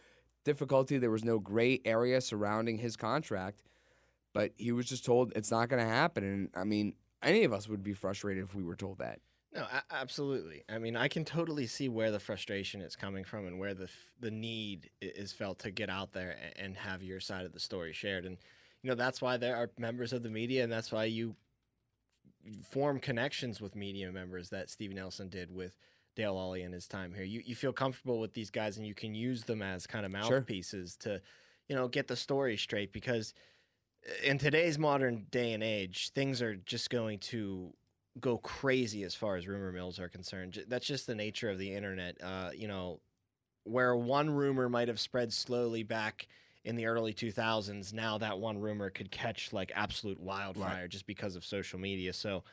difficulty. 0.45 0.98
There 0.98 1.12
was 1.12 1.25
no 1.25 1.39
gray 1.39 1.81
area 1.83 2.21
surrounding 2.21 2.77
his 2.77 2.95
contract. 2.95 3.63
But 4.33 4.53
he 4.55 4.71
was 4.71 4.86
just 4.86 5.03
told 5.03 5.33
it's 5.36 5.51
not 5.51 5.67
going 5.67 5.83
to 5.83 5.89
happen. 5.89 6.24
And 6.24 6.50
I 6.55 6.63
mean, 6.63 6.93
any 7.21 7.43
of 7.43 7.51
us 7.51 7.67
would 7.67 7.83
be 7.83 7.93
frustrated 7.93 8.45
if 8.45 8.55
we 8.55 8.63
were 8.63 8.77
told 8.77 9.00
that. 9.00 9.19
No, 9.53 9.65
absolutely. 9.91 10.63
I 10.69 10.77
mean, 10.77 10.95
I 10.95 11.09
can 11.09 11.25
totally 11.25 11.67
see 11.67 11.89
where 11.89 12.12
the 12.12 12.19
frustration 12.19 12.81
is 12.81 12.95
coming 12.95 13.25
from 13.25 13.45
and 13.45 13.59
where 13.59 13.74
the 13.74 13.89
the 14.21 14.31
need 14.31 14.89
is 15.01 15.33
felt 15.33 15.59
to 15.59 15.71
get 15.71 15.89
out 15.89 16.13
there 16.13 16.38
and 16.55 16.77
have 16.77 17.03
your 17.03 17.19
side 17.19 17.45
of 17.45 17.51
the 17.51 17.59
story 17.59 17.91
shared. 17.91 18.25
And 18.25 18.38
you 18.83 18.89
know, 18.89 18.95
that's 18.95 19.21
why 19.21 19.38
there 19.38 19.55
are 19.55 19.69
members 19.77 20.13
of 20.13 20.24
the 20.24 20.29
media, 20.29 20.63
and 20.63 20.71
that's 20.71 20.91
why 20.91 21.05
you 21.05 21.36
form 22.63 23.00
connections 23.00 23.59
with 23.62 23.75
media 23.75 24.12
members 24.12 24.50
that 24.50 24.69
Steve 24.69 24.93
Nelson 24.93 25.29
did 25.29 25.51
with 25.53 25.77
Dale 26.15 26.36
Lolley 26.36 26.63
in 26.63 26.71
his 26.71 26.88
time 26.88 27.13
here. 27.13 27.24
You 27.24 27.41
you 27.45 27.55
feel 27.55 27.74
comfortable 27.74 28.19
with 28.19 28.33
these 28.33 28.50
guys, 28.50 28.77
and 28.77 28.86
you 28.88 28.95
can 28.95 29.13
use 29.13 29.43
them 29.43 29.62
as 29.62 29.86
kind 29.88 30.05
of 30.05 30.12
Sure. 30.12 30.39
mouthpieces 30.39 30.95
to, 30.98 31.21
you 31.67 31.75
know, 31.75 31.88
get 31.88 32.07
the 32.07 32.15
story 32.15 32.57
straight 32.57 32.91
because 32.93 33.33
in 34.24 34.38
today's 34.38 34.79
modern 34.79 35.27
day 35.29 35.53
and 35.53 35.63
age, 35.63 36.12
things 36.12 36.41
are 36.41 36.55
just 36.55 36.89
going 36.89 37.19
to 37.19 37.74
go 38.19 38.38
crazy 38.38 39.03
as 39.03 39.13
far 39.15 39.36
as 39.36 39.48
rumor 39.48 39.71
mills 39.71 40.00
are 40.00 40.09
concerned. 40.09 40.63
That's 40.67 40.86
just 40.88 41.05
the 41.07 41.15
nature 41.15 41.50
of 41.50 41.59
the 41.59 41.74
internet. 41.74 42.17
Uh, 42.21 42.51
you 42.55 42.67
know, 42.67 43.01
where 43.63 43.95
one 43.95 44.29
rumor 44.29 44.69
might 44.69 44.88
have 44.88 45.00
spread 45.00 45.31
slowly 45.33 45.83
back 45.83 46.27
in 46.66 46.75
the 46.75 46.86
early 46.86 47.13
2000s, 47.13 47.94
now 47.94 48.18
that 48.18 48.39
one 48.39 48.60
rumor 48.60 48.89
could 48.89 49.12
catch 49.12 49.54
like 49.54 49.72
absolute 49.75 50.20
wildfire 50.20 50.88
just 50.88 51.08
because 51.08 51.36
of 51.36 51.46
social 51.46 51.80
media. 51.80 52.13
So 52.13 52.44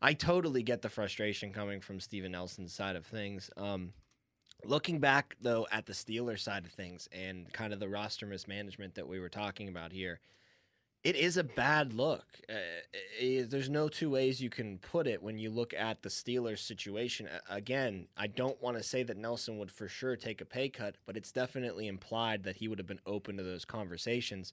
I 0.00 0.14
totally 0.14 0.62
get 0.62 0.82
the 0.82 0.88
frustration 0.88 1.52
coming 1.52 1.80
from 1.80 2.00
Steven 2.00 2.32
Nelson's 2.32 2.74
side 2.74 2.96
of 2.96 3.06
things. 3.06 3.50
Um, 3.56 3.92
looking 4.64 4.98
back, 4.98 5.36
though, 5.40 5.66
at 5.70 5.86
the 5.86 5.92
Steelers 5.92 6.40
side 6.40 6.64
of 6.64 6.72
things 6.72 7.08
and 7.12 7.52
kind 7.52 7.72
of 7.72 7.78
the 7.78 7.88
roster 7.88 8.26
mismanagement 8.26 8.96
that 8.96 9.06
we 9.06 9.20
were 9.20 9.28
talking 9.28 9.68
about 9.68 9.92
here, 9.92 10.18
it 11.04 11.16
is 11.16 11.36
a 11.36 11.44
bad 11.44 11.94
look. 11.94 12.24
Uh, 12.48 12.54
eh, 13.20 13.44
there's 13.48 13.68
no 13.68 13.88
two 13.88 14.10
ways 14.10 14.40
you 14.40 14.50
can 14.50 14.78
put 14.78 15.06
it 15.06 15.22
when 15.22 15.38
you 15.38 15.50
look 15.50 15.74
at 15.74 16.02
the 16.02 16.08
Steelers 16.08 16.60
situation. 16.60 17.28
Again, 17.50 18.06
I 18.16 18.28
don't 18.28 18.60
want 18.62 18.76
to 18.76 18.82
say 18.82 19.02
that 19.02 19.16
Nelson 19.16 19.58
would 19.58 19.70
for 19.70 19.88
sure 19.88 20.16
take 20.16 20.40
a 20.40 20.44
pay 20.44 20.68
cut, 20.68 20.96
but 21.04 21.16
it's 21.16 21.32
definitely 21.32 21.88
implied 21.88 22.44
that 22.44 22.56
he 22.56 22.68
would 22.68 22.78
have 22.78 22.86
been 22.86 23.00
open 23.04 23.36
to 23.36 23.42
those 23.42 23.64
conversations. 23.64 24.52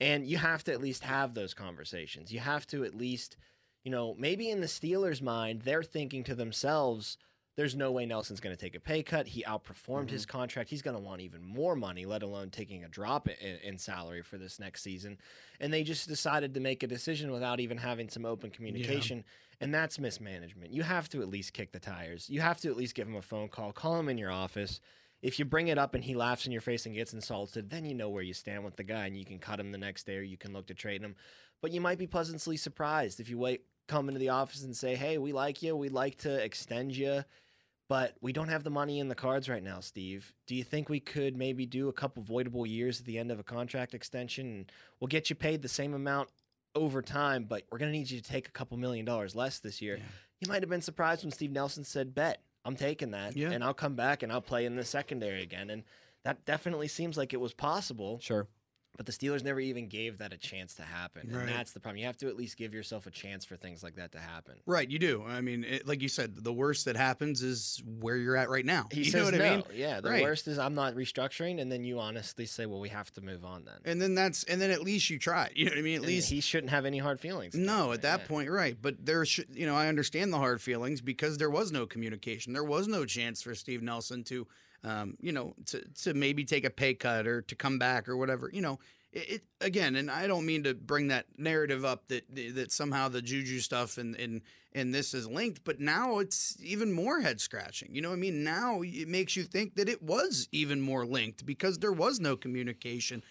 And 0.00 0.26
you 0.26 0.38
have 0.38 0.64
to 0.64 0.72
at 0.72 0.80
least 0.80 1.04
have 1.04 1.34
those 1.34 1.54
conversations. 1.54 2.32
You 2.32 2.40
have 2.40 2.66
to 2.68 2.84
at 2.84 2.94
least, 2.94 3.36
you 3.84 3.90
know, 3.90 4.14
maybe 4.18 4.50
in 4.50 4.60
the 4.60 4.66
Steelers' 4.66 5.22
mind, 5.22 5.62
they're 5.62 5.84
thinking 5.84 6.24
to 6.24 6.34
themselves, 6.34 7.16
there's 7.56 7.74
no 7.74 7.90
way 7.90 8.04
Nelson's 8.04 8.40
going 8.40 8.54
to 8.54 8.60
take 8.60 8.76
a 8.76 8.80
pay 8.80 9.02
cut. 9.02 9.26
He 9.26 9.42
outperformed 9.42 10.10
his 10.10 10.26
mm-hmm. 10.26 10.38
contract. 10.38 10.68
He's 10.68 10.82
going 10.82 10.96
to 10.96 11.02
want 11.02 11.22
even 11.22 11.42
more 11.42 11.74
money, 11.74 12.04
let 12.04 12.22
alone 12.22 12.50
taking 12.50 12.84
a 12.84 12.88
drop 12.88 13.28
in, 13.28 13.56
in 13.64 13.78
salary 13.78 14.22
for 14.22 14.36
this 14.36 14.60
next 14.60 14.82
season. 14.82 15.16
And 15.58 15.72
they 15.72 15.82
just 15.82 16.06
decided 16.06 16.52
to 16.54 16.60
make 16.60 16.82
a 16.82 16.86
decision 16.86 17.32
without 17.32 17.58
even 17.58 17.78
having 17.78 18.10
some 18.10 18.26
open 18.26 18.50
communication. 18.50 19.24
And 19.60 19.74
that's 19.74 19.98
mismanagement. 19.98 20.70
You 20.70 20.82
have 20.82 21.08
to 21.10 21.22
at 21.22 21.28
least 21.28 21.54
kick 21.54 21.72
the 21.72 21.80
tires. 21.80 22.28
You 22.28 22.42
have 22.42 22.60
to 22.60 22.68
at 22.68 22.76
least 22.76 22.94
give 22.94 23.08
him 23.08 23.16
a 23.16 23.22
phone 23.22 23.48
call, 23.48 23.72
call 23.72 23.98
him 23.98 24.10
in 24.10 24.18
your 24.18 24.30
office. 24.30 24.80
If 25.22 25.38
you 25.38 25.46
bring 25.46 25.68
it 25.68 25.78
up 25.78 25.94
and 25.94 26.04
he 26.04 26.14
laughs 26.14 26.44
in 26.44 26.52
your 26.52 26.60
face 26.60 26.84
and 26.84 26.94
gets 26.94 27.14
insulted, 27.14 27.70
then 27.70 27.86
you 27.86 27.94
know 27.94 28.10
where 28.10 28.22
you 28.22 28.34
stand 28.34 28.64
with 28.64 28.76
the 28.76 28.84
guy 28.84 29.06
and 29.06 29.16
you 29.16 29.24
can 29.24 29.38
cut 29.38 29.58
him 29.58 29.72
the 29.72 29.78
next 29.78 30.04
day 30.04 30.18
or 30.18 30.22
you 30.22 30.36
can 30.36 30.52
look 30.52 30.66
to 30.66 30.74
trade 30.74 31.00
him. 31.00 31.16
But 31.62 31.72
you 31.72 31.80
might 31.80 31.96
be 31.96 32.06
pleasantly 32.06 32.58
surprised 32.58 33.18
if 33.18 33.30
you 33.30 33.38
wait, 33.38 33.62
come 33.88 34.08
into 34.08 34.18
the 34.18 34.28
office 34.28 34.62
and 34.62 34.76
say, 34.76 34.94
hey, 34.94 35.16
we 35.16 35.32
like 35.32 35.62
you. 35.62 35.74
We'd 35.74 35.92
like 35.92 36.18
to 36.18 36.44
extend 36.44 36.94
you 36.94 37.22
but 37.88 38.14
we 38.20 38.32
don't 38.32 38.48
have 38.48 38.64
the 38.64 38.70
money 38.70 38.98
in 38.98 39.08
the 39.08 39.14
cards 39.14 39.48
right 39.48 39.62
now, 39.62 39.80
Steve. 39.80 40.32
Do 40.46 40.54
you 40.54 40.64
think 40.64 40.88
we 40.88 41.00
could 41.00 41.36
maybe 41.36 41.66
do 41.66 41.88
a 41.88 41.92
couple 41.92 42.22
voidable 42.22 42.68
years 42.68 43.00
at 43.00 43.06
the 43.06 43.18
end 43.18 43.30
of 43.30 43.38
a 43.38 43.44
contract 43.44 43.94
extension 43.94 44.46
and 44.46 44.72
we'll 45.00 45.08
get 45.08 45.30
you 45.30 45.36
paid 45.36 45.62
the 45.62 45.68
same 45.68 45.94
amount 45.94 46.28
over 46.74 47.00
time, 47.00 47.44
but 47.44 47.62
we're 47.70 47.78
going 47.78 47.92
to 47.92 47.96
need 47.98 48.10
you 48.10 48.20
to 48.20 48.28
take 48.28 48.48
a 48.48 48.52
couple 48.52 48.76
million 48.76 49.04
dollars 49.04 49.34
less 49.34 49.60
this 49.60 49.80
year? 49.80 49.96
Yeah. 49.96 50.04
You 50.40 50.48
might 50.48 50.62
have 50.62 50.68
been 50.68 50.82
surprised 50.82 51.24
when 51.24 51.30
Steve 51.30 51.52
Nelson 51.52 51.84
said, 51.84 52.14
Bet, 52.14 52.42
I'm 52.64 52.76
taking 52.76 53.12
that. 53.12 53.36
Yeah. 53.36 53.50
And 53.50 53.62
I'll 53.62 53.74
come 53.74 53.94
back 53.94 54.22
and 54.22 54.32
I'll 54.32 54.42
play 54.42 54.66
in 54.66 54.76
the 54.76 54.84
secondary 54.84 55.42
again. 55.42 55.70
And 55.70 55.84
that 56.24 56.44
definitely 56.44 56.88
seems 56.88 57.16
like 57.16 57.32
it 57.32 57.40
was 57.40 57.54
possible. 57.54 58.18
Sure. 58.20 58.48
But 58.96 59.06
the 59.06 59.12
Steelers 59.12 59.44
never 59.44 59.60
even 59.60 59.88
gave 59.88 60.18
that 60.18 60.32
a 60.32 60.36
chance 60.38 60.74
to 60.74 60.82
happen. 60.82 61.28
Right. 61.30 61.40
And 61.40 61.48
that's 61.48 61.72
the 61.72 61.80
problem. 61.80 61.98
You 61.98 62.06
have 62.06 62.16
to 62.18 62.28
at 62.28 62.36
least 62.36 62.56
give 62.56 62.72
yourself 62.72 63.06
a 63.06 63.10
chance 63.10 63.44
for 63.44 63.56
things 63.56 63.82
like 63.82 63.96
that 63.96 64.12
to 64.12 64.18
happen. 64.18 64.54
Right, 64.64 64.90
you 64.90 64.98
do. 64.98 65.22
I 65.26 65.40
mean, 65.40 65.64
it, 65.64 65.86
like 65.86 66.00
you 66.02 66.08
said, 66.08 66.34
the 66.36 66.52
worst 66.52 66.86
that 66.86 66.96
happens 66.96 67.42
is 67.42 67.82
where 68.00 68.16
you're 68.16 68.36
at 68.36 68.48
right 68.48 68.64
now. 68.64 68.86
He 68.90 69.00
you 69.00 69.04
says 69.06 69.14
know 69.14 69.24
what 69.26 69.34
no. 69.34 69.44
I 69.44 69.50
mean? 69.56 69.64
Yeah, 69.74 70.00
the 70.00 70.08
Right. 70.10 70.22
worst 70.22 70.48
is 70.48 70.58
I'm 70.58 70.74
not 70.74 70.94
restructuring, 70.94 71.60
and 71.60 71.70
then 71.70 71.84
you 71.84 72.00
honestly 72.00 72.46
say, 72.46 72.64
"Well, 72.66 72.80
we 72.80 72.88
have 72.88 73.12
to 73.14 73.20
move 73.20 73.44
on 73.44 73.64
then." 73.64 73.74
And 73.84 74.00
then 74.00 74.14
that's 74.14 74.44
and 74.44 74.60
then 74.60 74.70
at 74.70 74.80
least 74.82 75.10
you 75.10 75.18
try. 75.18 75.50
You 75.54 75.66
know 75.66 75.72
what 75.72 75.78
I 75.78 75.82
mean? 75.82 75.94
At 75.96 76.00
And 76.02 76.06
least 76.06 76.30
he 76.30 76.40
shouldn't 76.40 76.70
have 76.70 76.84
any 76.86 76.98
hard 76.98 77.20
feelings. 77.20 77.54
No, 77.54 77.92
at 77.92 78.02
that 78.02 78.20
yeah. 78.20 78.26
point, 78.26 78.50
right. 78.50 78.76
But 78.80 79.04
there 79.04 79.24
should, 79.26 79.48
you 79.52 79.66
know, 79.66 79.74
I 79.76 79.88
understand 79.88 80.32
the 80.32 80.38
hard 80.38 80.60
feelings 80.62 81.00
because 81.00 81.36
there 81.38 81.50
was 81.50 81.70
no 81.72 81.86
communication. 81.86 82.52
There 82.54 82.64
was 82.64 82.88
no 82.88 83.04
chance 83.04 83.42
for 83.42 83.54
Steve 83.54 83.82
Nelson 83.82 84.24
to, 84.24 84.46
um, 84.84 85.16
you 85.20 85.32
know, 85.32 85.54
to 85.66 85.82
to 86.02 86.14
maybe 86.14 86.44
take 86.44 86.64
a 86.64 86.70
pay 86.70 86.94
cut 86.94 87.26
or 87.26 87.42
to 87.42 87.54
come 87.54 87.78
back 87.78 88.08
or 88.08 88.16
whatever. 88.16 88.50
You 88.52 88.62
know, 88.62 88.78
it, 89.12 89.30
it 89.30 89.42
again, 89.60 89.96
and 89.96 90.10
I 90.10 90.26
don't 90.26 90.46
mean 90.46 90.62
to 90.64 90.74
bring 90.74 91.08
that 91.08 91.26
narrative 91.38 91.84
up 91.84 92.08
that 92.08 92.24
that 92.54 92.72
somehow 92.72 93.08
the 93.08 93.22
juju 93.22 93.60
stuff 93.60 93.98
and 93.98 94.14
and 94.16 94.42
and 94.76 94.94
this 94.94 95.14
is 95.14 95.26
linked, 95.26 95.64
but 95.64 95.80
now 95.80 96.18
it's 96.18 96.56
even 96.62 96.92
more 96.92 97.20
head 97.20 97.40
scratching. 97.40 97.94
You 97.94 98.02
know, 98.02 98.10
what 98.10 98.16
I 98.16 98.20
mean, 98.20 98.44
now 98.44 98.82
it 98.82 99.08
makes 99.08 99.34
you 99.34 99.44
think 99.44 99.74
that 99.76 99.88
it 99.88 100.02
was 100.02 100.48
even 100.52 100.82
more 100.82 101.06
linked 101.06 101.46
because 101.46 101.78
there 101.78 101.92
was 101.92 102.20
no 102.20 102.36
communication 102.36 103.22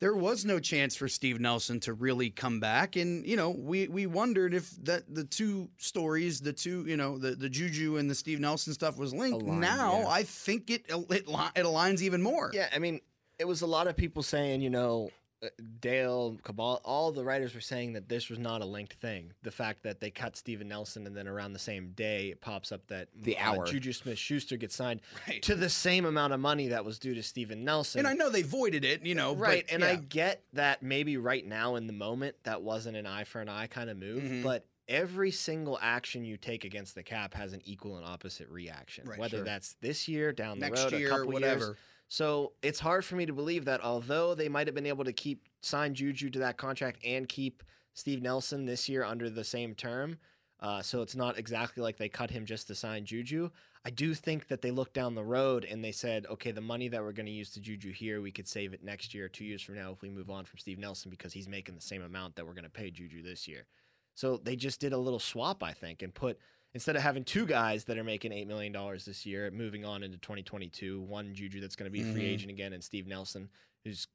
there 0.00 0.14
was 0.14 0.44
no 0.44 0.58
chance 0.58 0.96
for 0.96 1.08
Steve 1.08 1.40
Nelson 1.40 1.80
to 1.80 1.92
really 1.92 2.30
come 2.30 2.60
back. 2.60 2.96
And, 2.96 3.26
you 3.26 3.36
know, 3.36 3.50
we, 3.50 3.88
we 3.88 4.06
wondered 4.06 4.52
if 4.52 4.70
that 4.84 5.02
the 5.12 5.24
two 5.24 5.70
stories, 5.78 6.40
the 6.40 6.52
two, 6.52 6.84
you 6.86 6.96
know, 6.96 7.16
the, 7.16 7.34
the 7.34 7.48
Juju 7.48 7.96
and 7.96 8.10
the 8.10 8.14
Steve 8.14 8.40
Nelson 8.40 8.74
stuff 8.74 8.98
was 8.98 9.14
linked. 9.14 9.42
Aligned, 9.42 9.60
now 9.60 10.00
yeah. 10.00 10.08
I 10.08 10.22
think 10.24 10.70
it, 10.70 10.84
it 10.88 11.06
it 11.08 11.64
aligns 11.64 12.02
even 12.02 12.22
more. 12.22 12.50
Yeah, 12.52 12.68
I 12.74 12.78
mean, 12.78 13.00
it 13.38 13.46
was 13.46 13.62
a 13.62 13.66
lot 13.66 13.86
of 13.86 13.96
people 13.96 14.22
saying, 14.22 14.60
you 14.60 14.70
know, 14.70 15.10
Dale, 15.80 16.36
Kaboly, 16.42 16.80
all 16.84 17.12
the 17.12 17.24
writers 17.24 17.54
were 17.54 17.60
saying 17.60 17.92
that 17.94 18.08
this 18.08 18.28
was 18.30 18.38
not 18.38 18.60
a 18.62 18.64
linked 18.64 18.94
thing. 18.94 19.32
The 19.42 19.50
fact 19.50 19.82
that 19.82 20.00
they 20.00 20.10
cut 20.10 20.36
Steven 20.36 20.68
Nelson 20.68 21.06
and 21.06 21.16
then 21.16 21.26
around 21.28 21.52
the 21.52 21.58
same 21.58 21.90
day 21.92 22.28
it 22.30 22.40
pops 22.40 22.72
up 22.72 22.86
that 22.88 23.08
The 23.14 23.36
uh, 23.36 23.52
hour. 23.54 23.66
Juju 23.66 23.92
Smith 23.92 24.18
Schuster 24.18 24.56
gets 24.56 24.74
signed 24.74 25.00
Right. 25.28 25.42
to 25.42 25.54
the 25.54 25.68
same 25.70 26.04
amount 26.04 26.32
of 26.32 26.40
money 26.40 26.68
that 26.68 26.84
was 26.84 26.98
due 26.98 27.14
to 27.14 27.22
Steven 27.22 27.64
Nelson. 27.64 28.00
And 28.00 28.08
I 28.08 28.14
know 28.14 28.30
they 28.30 28.42
voided 28.42 28.84
it, 28.84 29.04
you 29.04 29.14
know, 29.14 29.34
right. 29.34 29.64
but, 29.66 29.74
and 29.74 29.82
yeah. 29.82 29.90
I 29.90 29.96
get 29.96 30.42
that 30.54 30.82
maybe 30.82 31.16
right 31.16 31.46
now 31.46 31.76
in 31.76 31.86
the 31.86 31.92
moment 31.92 32.36
that 32.44 32.62
wasn't 32.62 32.96
an 32.96 33.06
eye 33.06 33.24
for 33.24 33.40
an 33.40 33.48
eye 33.48 33.66
kind 33.66 33.90
of 33.90 33.96
move, 33.98 34.22
Mhm. 34.22 34.42
but 34.42 34.66
every 34.86 35.30
single 35.30 35.78
action 35.80 36.24
you 36.24 36.36
take 36.36 36.64
against 36.64 36.94
the 36.94 37.02
cap 37.02 37.32
has 37.34 37.52
an 37.54 37.62
equal 37.64 37.96
and 37.96 38.04
opposite 38.04 38.48
reaction. 38.50 39.06
Right, 39.08 39.18
Whether 39.18 39.38
sure. 39.38 39.44
that's 39.44 39.74
this 39.80 40.08
year, 40.08 40.30
down 40.32 40.58
the 40.58 40.68
next 40.68 40.84
road, 40.92 40.92
a 40.94 41.08
couple 41.08 41.32
whatever. 41.32 41.64
years. 41.64 41.76
So 42.14 42.52
it's 42.62 42.78
hard 42.78 43.04
for 43.04 43.16
me 43.16 43.26
to 43.26 43.32
believe 43.32 43.64
that 43.64 43.82
although 43.82 44.36
they 44.36 44.48
might 44.48 44.68
have 44.68 44.74
been 44.76 44.86
able 44.86 45.04
to 45.04 45.12
keep 45.12 45.48
sign 45.62 45.96
Juju 45.96 46.30
to 46.30 46.38
that 46.38 46.56
contract 46.56 47.04
and 47.04 47.28
keep 47.28 47.64
Steve 47.92 48.22
Nelson 48.22 48.66
this 48.66 48.88
year 48.88 49.02
under 49.02 49.28
the 49.28 49.42
same 49.42 49.74
term, 49.74 50.18
uh, 50.60 50.80
so 50.80 51.02
it's 51.02 51.16
not 51.16 51.36
exactly 51.36 51.82
like 51.82 51.96
they 51.96 52.08
cut 52.08 52.30
him 52.30 52.46
just 52.46 52.68
to 52.68 52.74
sign 52.76 53.04
Juju. 53.04 53.50
I 53.84 53.90
do 53.90 54.14
think 54.14 54.46
that 54.46 54.62
they 54.62 54.70
looked 54.70 54.94
down 54.94 55.16
the 55.16 55.24
road 55.24 55.64
and 55.68 55.82
they 55.82 55.90
said, 55.90 56.24
okay, 56.30 56.52
the 56.52 56.60
money 56.60 56.86
that 56.86 57.02
we're 57.02 57.10
going 57.10 57.26
to 57.26 57.32
use 57.32 57.50
to 57.50 57.60
Juju 57.60 57.90
here, 57.90 58.22
we 58.22 58.30
could 58.30 58.46
save 58.46 58.74
it 58.74 58.84
next 58.84 59.12
year, 59.12 59.28
two 59.28 59.44
years 59.44 59.60
from 59.60 59.74
now, 59.74 59.90
if 59.90 60.00
we 60.00 60.08
move 60.08 60.30
on 60.30 60.44
from 60.44 60.60
Steve 60.60 60.78
Nelson 60.78 61.10
because 61.10 61.32
he's 61.32 61.48
making 61.48 61.74
the 61.74 61.80
same 61.80 62.04
amount 62.04 62.36
that 62.36 62.46
we're 62.46 62.54
going 62.54 62.62
to 62.62 62.70
pay 62.70 62.92
Juju 62.92 63.24
this 63.24 63.48
year. 63.48 63.66
So 64.14 64.36
they 64.36 64.54
just 64.54 64.78
did 64.78 64.92
a 64.92 64.98
little 64.98 65.18
swap, 65.18 65.64
I 65.64 65.72
think, 65.72 66.02
and 66.02 66.14
put 66.14 66.38
instead 66.74 66.96
of 66.96 67.02
having 67.02 67.24
two 67.24 67.46
guys 67.46 67.84
that 67.84 67.96
are 67.96 68.04
making 68.04 68.32
eight 68.32 68.46
million 68.48 68.72
dollars 68.72 69.04
this 69.04 69.24
year, 69.24 69.50
moving 69.50 69.84
on 69.84 70.02
into 70.02 70.18
2022, 70.18 71.00
one 71.00 71.34
Juju 71.34 71.60
that's 71.60 71.76
going 71.76 71.90
to 71.90 71.92
be 71.92 72.02
a 72.08 72.12
free 72.12 72.22
Mhm. 72.24 72.32
agent 72.32 72.50
again, 72.50 72.72
and 72.72 72.82
Steve 72.82 73.06
Nelson, 73.06 73.48
whose 73.84 74.06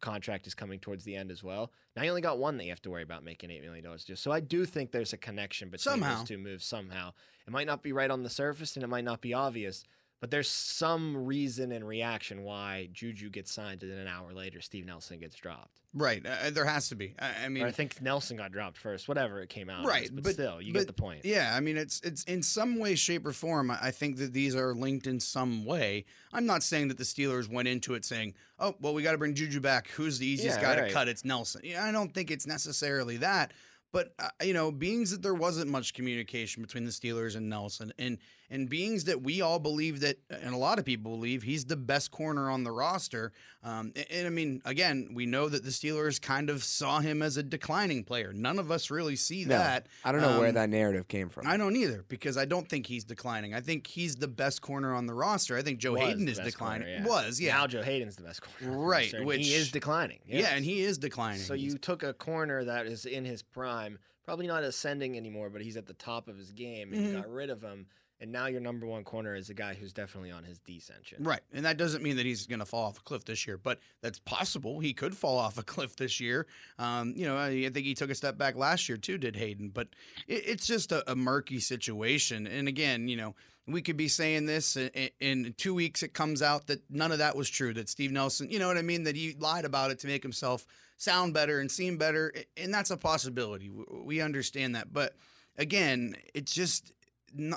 contract 0.00 0.46
is 0.48 0.54
coming 0.54 0.80
towards 0.80 1.04
the 1.04 1.14
end 1.14 1.30
as 1.30 1.42
well. 1.44 1.72
Now 1.96 2.02
you 2.02 2.08
only 2.10 2.22
got 2.22 2.38
one 2.38 2.56
that 2.56 2.64
you 2.64 2.70
have 2.70 2.82
to 2.82 2.90
worry 2.90 3.04
about 3.04 3.22
making 3.24 3.50
eight 3.52 3.62
million 3.62 3.84
dollars. 3.84 4.04
Just 4.04 4.22
so 4.22 4.32
I 4.32 4.40
do 4.40 4.66
think 4.66 4.90
there's 4.90 5.12
a 5.12 5.16
connection 5.16 5.68
between 5.68 5.92
Somehow. 5.94 6.18
those 6.18 6.28
two 6.28 6.38
moves. 6.38 6.64
Somehow 6.64 7.12
it 7.46 7.50
might 7.50 7.66
not 7.66 7.82
be 7.82 7.92
right 7.92 8.10
on 8.10 8.22
the 8.22 8.30
surface, 8.30 8.76
and 8.76 8.82
it 8.84 8.88
might 8.88 9.04
not 9.04 9.20
be 9.20 9.32
obvious. 9.32 9.84
But 10.22 10.30
there's 10.30 10.48
some 10.48 11.26
reason 11.26 11.72
and 11.72 11.84
reaction 11.84 12.44
why 12.44 12.88
Juju 12.92 13.28
gets 13.28 13.52
signed, 13.52 13.82
and 13.82 13.90
then 13.90 13.98
an 13.98 14.06
hour 14.06 14.32
later, 14.32 14.60
Steve 14.60 14.86
Nelson 14.86 15.18
gets 15.18 15.34
dropped. 15.34 15.80
Right. 15.92 16.24
Uh, 16.24 16.50
there 16.50 16.64
has 16.64 16.88
to 16.90 16.94
be. 16.94 17.16
I, 17.18 17.46
I 17.46 17.48
mean, 17.48 17.64
or 17.64 17.66
I 17.66 17.70
think 17.72 18.00
Nelson 18.00 18.36
got 18.36 18.52
dropped 18.52 18.78
first. 18.78 19.08
Whatever 19.08 19.40
it 19.42 19.48
came 19.48 19.68
out, 19.68 19.80
as, 19.80 19.86
Right, 19.86 20.08
But, 20.14 20.22
but- 20.22 20.34
still, 20.34 20.62
you 20.62 20.72
but- 20.72 20.78
get 20.78 20.86
the 20.86 20.92
point. 20.92 21.24
Yeah, 21.24 21.52
I 21.56 21.58
mean 21.58 21.76
it's 21.76 22.00
it's 22.02 22.22
in 22.22 22.40
some 22.44 22.78
way, 22.78 22.94
shape, 22.94 23.26
or 23.26 23.32
form. 23.32 23.68
I 23.72 23.90
think 23.90 24.16
that 24.18 24.32
these 24.32 24.54
are 24.54 24.72
linked 24.74 25.08
in 25.08 25.18
some 25.18 25.64
way. 25.64 26.04
I'm 26.32 26.46
not 26.46 26.62
saying 26.62 26.86
that 26.88 26.98
the 26.98 27.04
Steelers 27.04 27.48
went 27.52 27.66
into 27.66 27.94
it 27.94 28.04
saying, 28.04 28.34
"Oh, 28.60 28.76
well, 28.80 28.94
we 28.94 29.02
got 29.02 29.12
to 29.12 29.18
bring 29.18 29.34
Juju 29.34 29.58
back. 29.58 29.88
Who's 29.88 30.20
the 30.20 30.26
easiest 30.28 30.60
Yeah, 30.60 30.62
guy 30.76 30.80
right. 30.82 30.86
to 30.86 30.94
cut? 30.94 31.08
It's 31.08 31.24
Nelson." 31.24 31.62
Yeah, 31.64 31.84
I 31.84 31.90
don't 31.90 32.14
think 32.14 32.30
it's 32.30 32.46
necessarily 32.46 33.16
that. 33.16 33.52
But 33.90 34.14
uh, 34.20 34.28
you 34.42 34.54
know, 34.54 34.70
beings 34.72 35.10
that 35.10 35.20
there 35.20 35.34
wasn't 35.34 35.68
much 35.68 35.92
communication 35.94 36.62
between 36.62 36.84
the 36.84 36.90
Steelers 36.92 37.36
and 37.36 37.50
Nelson, 37.50 37.92
and 37.98 38.16
and 38.52 38.68
beings 38.68 39.04
that 39.04 39.22
we 39.22 39.40
all 39.40 39.58
believe 39.58 40.00
that, 40.00 40.18
and 40.30 40.54
a 40.54 40.56
lot 40.58 40.78
of 40.78 40.84
people 40.84 41.10
believe 41.12 41.42
he's 41.42 41.64
the 41.64 41.76
best 41.76 42.10
corner 42.12 42.50
on 42.50 42.62
the 42.62 42.70
roster. 42.70 43.32
Um, 43.64 43.92
and, 43.96 44.06
and 44.10 44.26
I 44.26 44.30
mean, 44.30 44.60
again, 44.64 45.10
we 45.14 45.24
know 45.26 45.48
that 45.48 45.64
the 45.64 45.70
Steelers 45.70 46.20
kind 46.20 46.50
of 46.50 46.62
saw 46.62 47.00
him 47.00 47.22
as 47.22 47.36
a 47.36 47.42
declining 47.42 48.04
player. 48.04 48.32
None 48.32 48.58
of 48.58 48.70
us 48.70 48.90
really 48.90 49.16
see 49.16 49.44
No, 49.46 49.56
that. 49.58 49.86
I 50.04 50.12
don't 50.12 50.20
know 50.20 50.38
where 50.38 50.50
Um, 50.50 50.54
that 50.56 50.68
narrative 50.68 51.08
came 51.08 51.28
from. 51.30 51.46
I 51.46 51.56
don't 51.56 51.74
either 51.76 52.04
because 52.08 52.36
I 52.36 52.44
don't 52.44 52.68
think 52.68 52.86
he's 52.86 53.04
declining. 53.04 53.54
I 53.54 53.60
think 53.60 53.86
he's 53.86 54.16
the 54.16 54.28
best 54.28 54.60
corner 54.62 54.94
on 54.94 55.06
the 55.06 55.14
roster. 55.14 55.56
I 55.56 55.62
think 55.62 55.78
Joe 55.78 55.92
Was 55.92 56.02
Haden 56.02 56.28
is 56.28 56.38
declining. 56.38 56.86
corner, 56.86 57.02
yeah. 57.02 57.06
Was 57.08 57.40
yeah, 57.40 57.54
Now 57.56 57.66
Joe 57.66 57.82
Haden's 57.82 58.16
the 58.16 58.22
best 58.24 58.42
corner. 58.42 58.76
Right, 58.78 59.12
which- 59.24 59.46
he 59.46 59.54
is 59.54 59.70
declining. 59.70 60.18
yeah, 60.26 60.54
and 60.54 60.64
he 60.64 60.82
is 60.82 60.98
declining. 60.98 61.40
So 61.40 61.54
you 61.54 61.78
took 61.78 62.02
a 62.02 62.12
corner 62.12 62.64
that 62.64 62.86
is 62.86 63.06
in 63.06 63.24
his 63.24 63.42
prime, 63.42 63.98
probably 64.24 64.46
not 64.46 64.62
ascending 64.62 65.16
anymore, 65.16 65.50
but 65.50 65.62
he's 65.62 65.76
at 65.76 65.86
the 65.86 65.94
top 65.94 66.28
of 66.28 66.36
his 66.36 66.52
game, 66.52 66.92
and 66.92 67.02
Mhm. 67.02 67.06
you 67.08 67.12
got 67.16 67.30
rid 67.30 67.48
of 67.50 67.62
him. 67.62 67.86
And 68.22 68.30
now 68.30 68.46
your 68.46 68.60
number 68.60 68.86
one 68.86 69.02
corner 69.02 69.34
is 69.34 69.50
a 69.50 69.54
guy 69.54 69.74
who's 69.74 69.92
definitely 69.92 70.30
on 70.30 70.44
his 70.44 70.60
descension. 70.60 71.16
Right. 71.18 71.40
And 71.52 71.64
that 71.64 71.76
doesn't 71.76 72.04
mean 72.04 72.16
that 72.18 72.24
he's 72.24 72.46
going 72.46 72.60
to 72.60 72.64
fall 72.64 72.84
off 72.84 72.98
a 72.98 73.00
cliff 73.00 73.24
this 73.24 73.48
year, 73.48 73.58
but 73.58 73.80
that's 74.00 74.20
possible. 74.20 74.78
He 74.78 74.92
could 74.94 75.16
fall 75.16 75.36
off 75.36 75.58
a 75.58 75.62
cliff 75.64 75.96
this 75.96 76.20
year. 76.20 76.46
Um, 76.78 77.14
you 77.16 77.26
know, 77.26 77.36
I, 77.36 77.68
think 77.68 77.84
he 77.84 77.94
took 77.94 78.10
a 78.10 78.14
step 78.14 78.38
back 78.38 78.54
last 78.54 78.88
year 78.88 78.96
too, 78.96 79.18
did 79.18 79.34
Haden, 79.34 79.70
but 79.70 79.88
it, 80.28 80.44
it's 80.46 80.68
just 80.68 80.92
a, 80.92 81.10
a 81.10 81.16
murky 81.16 81.58
situation. 81.58 82.46
And 82.46 82.68
again, 82.68 83.08
you 83.08 83.16
know, 83.16 83.34
we 83.66 83.82
could 83.82 83.96
be 83.96 84.06
saying 84.06 84.46
this 84.46 84.76
in, 84.76 85.10
in 85.18 85.54
two 85.58 85.74
weeks. 85.74 86.04
It 86.04 86.14
comes 86.14 86.42
out 86.42 86.68
that 86.68 86.88
none 86.88 87.10
of 87.10 87.18
that 87.18 87.34
was 87.34 87.50
true. 87.50 87.74
That 87.74 87.88
Steve 87.88 88.12
Nelson, 88.12 88.48
you 88.48 88.60
know 88.60 88.68
what 88.68 88.78
I 88.78 88.82
mean, 88.82 89.02
that 89.02 89.16
he 89.16 89.34
lied 89.36 89.64
about 89.64 89.90
it 89.90 89.98
to 89.98 90.06
make 90.06 90.22
himself 90.22 90.64
sound 90.96 91.34
better 91.34 91.58
and 91.58 91.68
seem 91.68 91.96
better, 91.96 92.32
and 92.56 92.72
that's 92.72 92.92
a 92.92 92.96
possibility. 92.96 93.68
We 93.68 94.20
understand 94.20 94.76
that, 94.76 94.92
but 94.92 95.16
again, 95.58 96.14
it's 96.34 96.54
just 96.54 96.92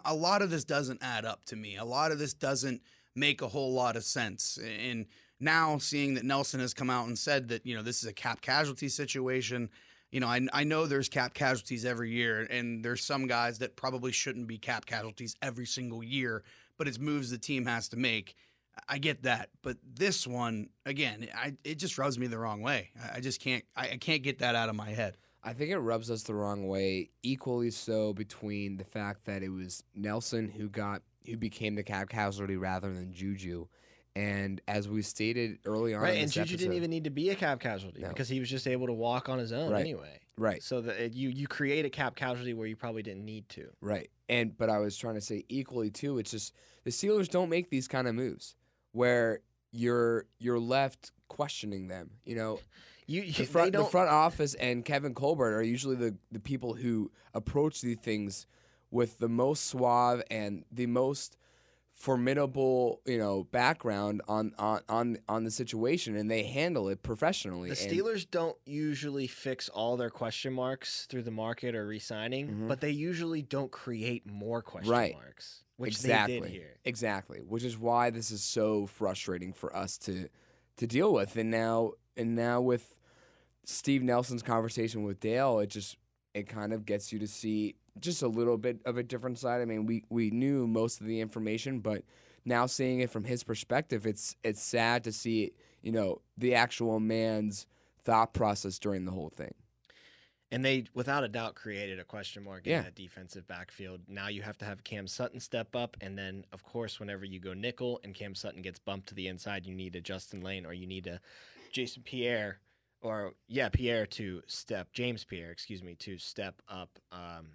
a 0.05 0.13
lot 0.13 0.41
of 0.41 0.49
this 0.49 0.63
doesn't 0.63 1.03
add 1.03 1.25
up 1.25 1.45
to 1.45 1.55
me. 1.55 1.77
A 1.77 1.85
lot 1.85 2.11
of 2.11 2.19
this 2.19 2.33
doesn't 2.33 2.81
make 3.15 3.41
a 3.41 3.47
whole 3.47 3.73
lot 3.73 3.95
of 3.95 4.03
sense. 4.03 4.57
And 4.57 5.05
now 5.39 5.77
seeing 5.77 6.15
that 6.15 6.25
Nelson 6.25 6.59
has 6.59 6.73
come 6.73 6.89
out 6.89 7.07
and 7.07 7.17
said 7.17 7.49
that, 7.49 7.65
you 7.65 7.75
know, 7.75 7.81
this 7.81 8.03
is 8.03 8.09
a 8.09 8.13
cap 8.13 8.41
casualty 8.41 8.89
situation, 8.89 9.69
you 10.11 10.19
know, 10.19 10.27
I, 10.27 10.47
I 10.53 10.63
know 10.63 10.85
there's 10.85 11.09
cap 11.09 11.33
casualties 11.33 11.83
every 11.83 12.11
year, 12.11 12.47
and 12.49 12.83
there's 12.85 13.03
some 13.03 13.27
guys 13.27 13.59
that 13.59 13.75
probably 13.75 14.11
shouldn't 14.11 14.47
be 14.47 14.57
cap 14.57 14.85
casualties 14.85 15.35
every 15.41 15.65
single 15.65 16.03
year, 16.03 16.43
but 16.77 16.87
it's 16.87 16.99
moves 16.99 17.31
the 17.31 17.37
team 17.37 17.65
has 17.65 17.89
to 17.89 17.97
make. 17.97 18.35
I 18.87 18.97
get 18.97 19.23
that, 19.23 19.49
but 19.61 19.77
this 19.83 20.27
one 20.27 20.69
again, 20.85 21.27
I, 21.35 21.55
it 21.63 21.75
just 21.75 21.97
rubs 21.97 22.19
me 22.19 22.27
the 22.27 22.37
wrong 22.37 22.61
way. 22.61 22.91
I 23.13 23.19
just 23.19 23.41
can't, 23.41 23.63
I, 23.75 23.89
I 23.91 23.97
can't 23.97 24.23
get 24.23 24.39
that 24.39 24.55
out 24.55 24.69
of 24.69 24.75
my 24.75 24.89
head. 24.89 25.17
I 25.45 25.53
think 25.53 25.69
it 25.71 25.77
rubs 25.77 26.09
us 26.11 26.23
the 26.23 26.33
wrong 26.33 26.67
way, 26.67 27.11
equally 27.23 27.69
so 27.71 28.13
between 28.13 28.77
the 28.77 28.83
fact 28.83 29.25
that 29.25 29.43
it 29.43 29.49
was 29.49 29.83
Nelson 29.93 30.49
who 30.49 30.67
got 30.69 31.01
who 31.25 31.37
became 31.37 31.75
the 31.75 31.83
cap 31.83 32.09
casualty 32.09 32.57
rather 32.57 32.91
than 32.91 33.13
Juju. 33.13 33.67
And 34.17 34.61
as 34.67 34.87
we 34.87 35.01
stated 35.01 35.59
early 35.65 35.93
on, 35.93 36.01
right, 36.01 36.17
and 36.17 36.31
Juju 36.31 36.41
episode, 36.53 36.57
didn't 36.57 36.73
even 36.77 36.89
need 36.89 37.03
to 37.03 37.09
be 37.09 37.29
a 37.31 37.35
cap 37.35 37.59
casualty 37.59 38.01
No. 38.01 38.09
because 38.09 38.29
he 38.29 38.39
was 38.39 38.49
just 38.49 38.65
able 38.67 38.87
to 38.87 38.93
walk 38.93 39.27
on 39.29 39.39
his 39.39 39.51
own 39.51 39.71
Right. 39.71 39.81
anyway. 39.81 40.19
right, 40.37 40.63
So 40.63 40.81
that 40.81 41.13
you 41.13 41.29
you 41.29 41.47
create 41.47 41.85
a 41.85 41.89
cap 41.89 42.15
casualty 42.15 42.53
where 42.53 42.65
you 42.67 42.75
probably 42.75 43.03
didn't 43.03 43.25
need 43.25 43.47
to. 43.49 43.67
right. 43.81 44.09
And 44.29 44.57
but 44.57 44.69
I 44.69 44.79
was 44.79 44.97
trying 44.97 45.15
to 45.15 45.21
say 45.21 45.45
equally 45.49 45.89
too. 45.91 46.17
It's 46.17 46.31
just 46.31 46.53
the 46.85 46.91
Steelers 46.91 47.29
don't 47.29 47.49
make 47.49 47.69
these 47.69 47.87
kind 47.87 48.07
of 48.07 48.15
moves 48.15 48.55
where 48.93 49.41
you're 49.71 50.25
you're 50.39 50.59
left 50.59 51.11
questioning 51.27 51.87
them. 51.89 52.11
You 52.23 52.35
know, 52.35 52.59
You, 53.07 53.21
you 53.21 53.33
the 53.33 53.43
front 53.45 53.73
the 53.73 53.83
front 53.85 54.09
office 54.09 54.53
and 54.55 54.83
Kevin 54.83 55.13
Colbert 55.13 55.55
are 55.55 55.61
usually 55.63 55.95
the 55.95 56.15
the 56.31 56.39
people 56.39 56.73
who 56.73 57.11
approach 57.33 57.81
these 57.81 57.97
things 57.99 58.47
with 58.91 59.19
the 59.19 59.29
most 59.29 59.65
suave 59.67 60.23
and 60.31 60.63
the 60.71 60.85
most 60.87 61.37
formidable, 61.93 63.01
you 63.05 63.17
know, 63.17 63.43
background 63.45 64.21
on 64.27 64.53
on 64.59 64.81
on, 64.89 65.17
on 65.29 65.43
the 65.43 65.51
situation 65.51 66.15
and 66.15 66.29
they 66.29 66.43
handle 66.43 66.89
it 66.89 67.01
professionally. 67.01 67.69
The 67.69 67.81
And- 67.81 67.91
Steelers 67.91 68.29
don't 68.29 68.57
usually 68.65 69.27
fix 69.27 69.69
all 69.69 69.97
their 69.97 70.09
question 70.09 70.53
marks 70.53 71.05
through 71.05 71.23
the 71.23 71.31
market 71.31 71.73
or 71.75 71.87
re-signing, 71.87 72.49
Mhm. 72.49 72.67
but 72.67 72.81
they 72.81 72.91
usually 72.91 73.41
don't 73.41 73.71
create 73.71 74.25
more 74.29 74.61
question 74.61 74.91
Right. 74.91 75.13
marks, 75.13 75.63
which 75.77 75.93
exactly. 75.95 76.39
they 76.39 76.45
did 76.47 76.51
here. 76.51 76.77
Exactly, 76.83 77.39
which 77.39 77.63
is 77.63 77.77
why 77.77 78.09
this 78.09 78.29
is 78.29 78.43
so 78.43 78.85
frustrating 78.87 79.53
for 79.53 79.75
us 79.75 79.97
to 79.99 80.27
to 80.77 80.85
deal 80.87 81.13
with. 81.13 81.37
And 81.37 81.49
now 81.49 81.93
and 82.17 82.35
now 82.35 82.59
with 82.61 82.94
Steve 83.65 84.03
Nelson's 84.03 84.43
conversation 84.43 85.03
with 85.03 85.19
Dale, 85.19 85.59
it 85.59 85.67
just 85.67 85.97
it 86.33 86.47
kind 86.47 86.73
of 86.73 86.85
gets 86.85 87.11
you 87.13 87.19
to 87.19 87.27
see 87.27 87.75
just 87.99 88.21
a 88.21 88.27
little 88.27 88.57
bit 88.57 88.79
of 88.85 88.97
a 88.97 89.03
different 89.03 89.39
side. 89.39 89.61
I 89.61 89.65
mean, 89.65 89.85
we 89.85 90.03
we 90.09 90.31
knew 90.31 90.67
most 90.67 91.01
of 91.01 91.07
the 91.07 91.21
information, 91.21 91.79
but 91.79 92.03
now 92.43 92.65
seeing 92.65 92.99
it 92.99 93.09
from 93.09 93.23
his 93.23 93.43
perspective, 93.43 94.05
it's 94.05 94.35
it's 94.43 94.61
sad 94.61 95.03
to 95.05 95.11
see, 95.11 95.51
you 95.81 95.91
know, 95.91 96.21
the 96.37 96.55
actual 96.55 96.99
man's 96.99 97.65
thought 98.03 98.33
process 98.33 98.77
during 98.79 99.05
the 99.05 99.11
whole 99.11 99.29
thing. 99.29 99.53
And 100.51 100.63
they, 100.63 100.85
without 100.93 101.23
a 101.23 101.27
doubt, 101.27 101.55
created 101.55 101.99
a 101.99 102.03
question 102.03 102.43
mark 102.43 102.67
in 102.67 102.71
Yeah. 102.73 102.81
that 102.83 102.93
defensive 102.95 103.47
backfield. 103.47 104.01
Now 104.07 104.27
you 104.27 104.43
have 104.43 104.57
to 104.59 104.65
have 104.65 104.83
Cam 104.83 105.07
Sutton 105.07 105.39
step 105.39 105.75
up. 105.75 105.97
And 106.01 106.15
then, 106.17 106.45
of 106.53 106.63
course, 106.63 106.99
whenever 106.99 107.25
you 107.25 107.39
go 107.39 107.53
nickel 107.53 107.99
and 108.03 108.13
Cam 108.13 108.35
Sutton 108.35 108.61
gets 108.61 108.77
bumped 108.77 109.07
to 109.09 109.15
the 109.15 109.27
inside, 109.27 109.65
you 109.65 109.73
need 109.73 109.95
a 109.95 110.01
Justin 110.01 110.41
Layne 110.41 110.65
or 110.65 110.73
you 110.73 110.85
need 110.85 111.07
a 111.07 111.19
Jason 111.71 112.03
Pierre 112.03 112.59
or, 113.05 113.33
yeah, 113.47 113.69
Pierre 113.69 114.07
to 114.07 114.41
step, 114.47 114.91
James 114.91 115.23
Pierre, 115.23 115.51
excuse 115.51 115.83
me, 115.83 115.93
to 115.99 116.17
step 116.17 116.59
up. 116.67 116.89
Um, 117.11 117.49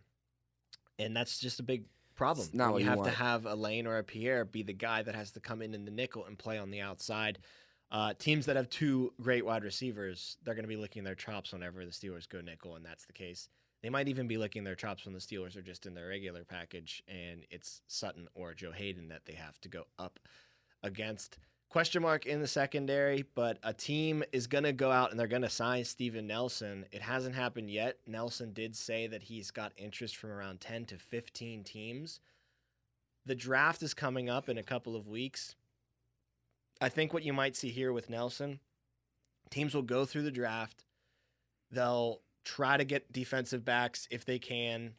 and 0.99 1.17
that's 1.17 1.41
just 1.41 1.59
a 1.59 1.65
big 1.65 1.87
problem. 2.15 2.47
It's 2.47 2.55
not 2.55 2.75
you 2.75 2.81
you 2.81 2.85
have 2.85 2.99
want. 2.99 3.11
to 3.11 3.17
have 3.17 3.47
a 3.47 3.55
Layne 3.57 3.89
or 3.89 3.99
a 3.99 4.05
Pierre 4.05 4.45
be 4.45 4.63
the 4.63 4.73
guy 4.73 5.03
that 5.03 5.17
has 5.17 5.33
to 5.33 5.41
come 5.41 5.61
in 5.61 5.75
in 5.75 5.85
the 5.85 5.91
nickel 5.91 6.25
and 6.27 6.39
play 6.39 6.57
on 6.57 6.71
the 6.71 6.81
outside. 6.81 7.41
Uh, 7.91 8.15
teams 8.17 8.47
that 8.47 8.55
have 8.55 8.71
two 8.71 9.13
great 9.21 9.45
wide 9.45 9.65
receivers, 9.65 10.37
they're 10.45 10.55
going 10.55 10.63
to 10.63 10.69
be 10.69 10.77
licking 10.77 11.03
their 11.03 11.17
chops 11.17 11.53
whenever 11.53 11.85
the 11.85 11.91
Steelers 11.91 12.29
go 12.29 12.41
nickel, 12.41 12.77
and 12.77 12.87
that's 12.87 13.07
the 13.07 13.13
case. 13.13 13.49
They 13.83 13.91
might 13.91 14.07
even 14.07 14.29
be 14.29 14.37
licking 14.37 14.63
their 14.63 14.77
chops 14.77 15.05
when 15.05 15.15
the 15.15 15.21
Steelers 15.21 15.57
are 15.57 15.63
just 15.63 15.85
in 15.85 15.95
their 15.95 16.09
regular 16.09 16.45
package, 16.45 17.03
and 17.09 17.45
it's 17.51 17.83
Sutton 17.89 18.29
or 18.35 18.55
Joe 18.55 18.71
Haden 18.71 19.09
that 19.09 19.23
they 19.27 19.33
have 19.33 19.61
to 19.63 19.69
go 19.69 19.85
up 19.99 20.21
against. 20.85 21.39
Question 21.71 22.03
mark 22.03 22.27
in 22.27 22.41
the 22.41 22.49
secondary, 22.49 23.25
but 23.37 23.59
a 23.63 23.73
team 23.73 24.25
is 24.33 24.49
going 24.49 24.65
to 24.65 24.73
go 24.73 24.91
out 24.91 25.13
and 25.13 25.21
they're 25.21 25.29
going 25.29 25.43
to 25.43 25.49
sign 25.49 25.85
Steven 25.85 26.27
Nelson. 26.27 26.85
It 26.91 27.01
hasn't 27.01 27.37
happened 27.37 27.71
yet. 27.71 27.99
Nelson 28.09 28.53
did 28.53 28.75
say 28.75 29.07
that 29.07 29.23
he's 29.23 29.53
got 29.53 29.73
interest 29.77 30.17
from 30.17 30.31
around 30.31 30.61
10 30.61 30.87
to 30.87 30.99
15 30.99 31.63
teams. 31.63 32.19
The 33.25 33.37
draft 33.37 33.85
is 33.85 33.95
coming 33.95 34.29
up 34.29 34.49
in 34.49 34.59
a 34.59 34.65
couple 34.65 34.97
of 34.97 35.07
weeks. 35.07 35.55
I 36.81 36.89
think 36.89 37.13
what 37.13 37.23
you 37.23 37.33
might 37.33 37.55
see 37.55 37.69
here 37.69 37.93
with 37.93 38.11
Nelson, 38.11 38.59
teams 39.49 39.73
will 39.73 39.83
go 39.83 40.05
through 40.05 40.23
the 40.23 40.33
draft. 40.33 40.83
They'll 41.71 42.21
try 42.45 42.79
to 42.79 42.85
get 42.85 43.13
defensive 43.13 43.65
backs 43.65 44.09
if 44.11 44.25
they 44.25 44.41
can. 44.41 44.95